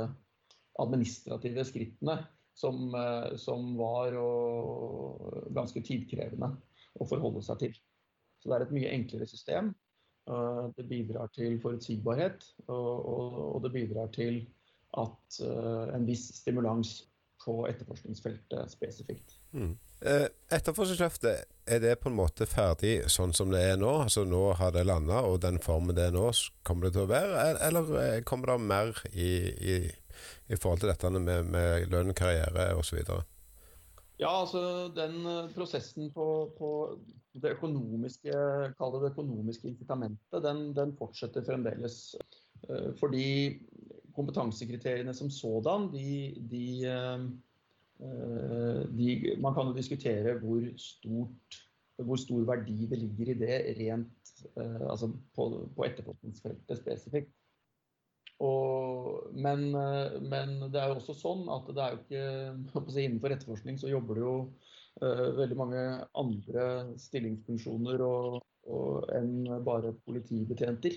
[0.82, 2.16] administrative skrittene
[2.58, 4.16] som, eh, som var
[5.56, 6.52] ganske tidkrevende
[7.00, 7.78] å forholde seg til.
[8.40, 9.74] Så det er et mye enklere system.
[10.30, 14.42] Eh, det bidrar til forutsigbarhet, og, og, og det bidrar til
[14.98, 17.04] at uh, en viss stimulans
[17.44, 19.36] på etterforskningsfeltet spesifikt.
[19.54, 19.76] Mm.
[20.02, 23.92] Eh, etterforskningsløftet, er det på en måte ferdig sånn som det er nå?
[24.02, 26.26] Altså Nå har det landa, og den formen det er nå,
[26.66, 27.44] kommer det til å være?
[27.68, 29.78] Eller kommer det mer i, i
[30.48, 33.02] i forhold til dette med, med lønn, karriere osv.?
[34.20, 36.26] Ja, altså den eh, prosessen på,
[36.58, 36.70] på
[37.40, 38.34] det økonomiske,
[38.76, 42.16] kall det det økonomiske incitamentet, den, den fortsetter fremdeles.
[42.68, 43.30] Eh, fordi
[44.16, 47.24] kompetansekriteriene som sådan, de, de, eh,
[48.92, 51.60] de Man kan jo diskutere hvor, stort,
[51.96, 54.16] hvor stor verdi det ligger i det rent
[54.56, 55.44] altså på,
[55.76, 57.34] på etterforskningsfeltet spesifikt.
[58.40, 63.04] Og, men, eh, men, det er jo også sånn at det er jo ikke si,
[63.04, 64.36] Innenfor etterforskning så jobber det jo
[65.04, 65.82] uh, veldig mange
[66.18, 66.66] andre
[67.00, 68.40] stillingsfunksjoner og,
[68.72, 70.96] og enn bare politibetjenter.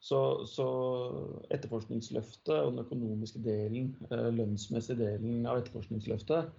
[0.00, 0.66] Så, så,
[1.52, 6.54] etterforskningsløftet og den økonomiske delen, uh, lønnsmessige delen av etterforskningsløftet,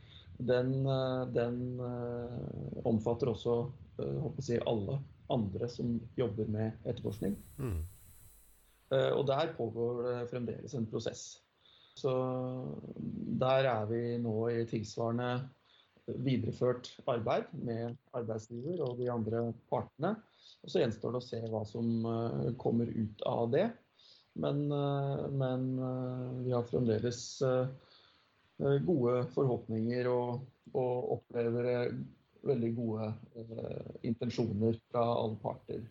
[0.52, 1.80] den, uh, den
[2.90, 3.56] omfatter også
[4.44, 5.00] si, alle
[5.32, 7.40] andre som jobber med etterforskning.
[7.62, 7.80] Mm.
[8.92, 11.40] Eh, og der pågår det fremdeles en prosess.
[11.96, 12.12] Så
[13.42, 15.32] der er vi nå i tilsvarende
[16.26, 20.16] videreført arbeid med arbeidsgiver og de andre partene.
[20.62, 23.70] Og så gjenstår det å se hva som eh, kommer ut av det.
[24.42, 25.70] Men, eh, men
[26.46, 27.22] vi har fremdeles
[28.62, 30.44] gode forhåpninger og,
[30.78, 31.96] og opplever
[32.46, 33.08] veldig gode
[34.06, 35.82] intensjoner fra alle parter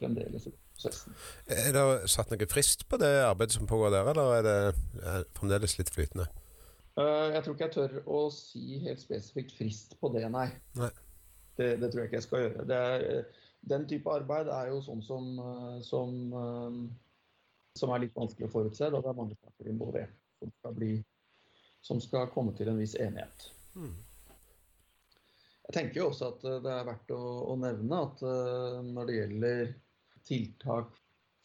[0.00, 0.48] fremdeles.
[0.86, 4.58] Er det satt noen frist på det arbeidet som pågår der, eller er det
[5.02, 6.28] er fremdeles litt flytende?
[6.98, 10.48] Uh, jeg tror ikke jeg tør å si helt spesifikt frist på det, nei.
[10.78, 10.90] nei.
[11.58, 12.64] Det, det, tror jeg ikke jeg skal gjøre.
[12.74, 16.76] Er, den type arbeid er jo sånn som, eh, som, eh,
[17.78, 18.86] som, er litt vanskelig å forutse.
[18.86, 20.92] Da det er mange parter involvert som skal, bli,
[21.82, 23.48] som skal komme til en viss enighet.
[23.74, 23.96] Mm.
[25.66, 28.22] Jeg tenker jo også at det er verdt å, å nevne at
[28.86, 29.74] når det gjelder
[30.28, 30.94] tiltak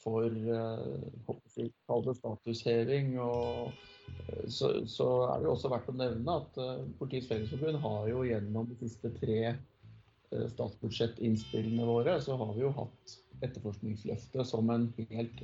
[0.04, 3.20] for uh, statusheving.
[3.20, 8.08] Og, uh, så, så, er det også verdt å nevne at uh, Politiets Fellesforbund har
[8.12, 14.70] jo gjennom de siste tre uh, statsbudsjettinnspillene våre, så har vi jo hatt etterforskningsløftet som
[14.72, 15.42] en helt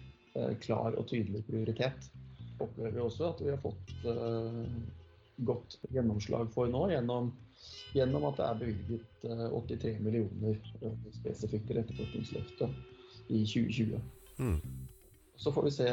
[0.64, 2.06] klar og tydelig prioritet.
[2.62, 3.92] Opplever vi også at vi har fått
[5.48, 7.32] godt gjennomslag for nå gjennom,
[7.98, 10.62] gjennom at det er bevilget 83 millioner
[11.18, 12.99] spesifikt til etterforskningsløftet
[13.30, 14.00] i 2020.
[14.40, 14.60] Mm.
[15.40, 15.90] Så får vi se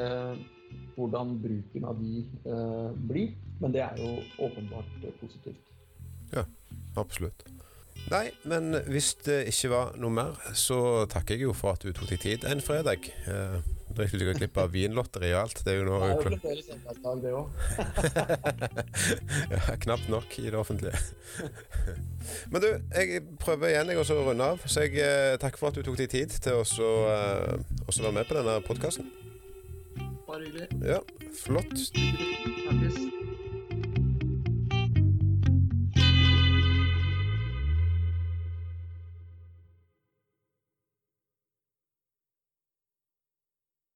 [0.96, 4.16] hvordan bruken av de eh, blir, men det er jo
[4.48, 5.74] åpenbart eh, positivt.
[6.32, 6.44] Ja,
[6.96, 7.46] absolutt.
[8.10, 11.92] Nei, men hvis det ikke var noe mer, så takker jeg jo for at du
[11.92, 13.08] tok deg tid en fredag.
[13.26, 13.58] Eh,
[13.96, 15.62] da ikke du glipp av vinlotteri og alt.
[15.64, 17.48] Det er jo nå òg.
[19.54, 20.96] ja, knapt nok i det offentlige.
[22.52, 24.64] Men du, jeg prøver igjen jeg også å runde av.
[24.68, 26.64] Så jeg eh, takker for at du tok deg tid til å
[27.12, 27.54] eh,
[27.88, 29.12] være med på denne podkasten.
[30.26, 30.68] Bare hyggelig.
[30.84, 31.00] Ja,
[31.44, 31.76] flott.
[31.94, 33.25] Til.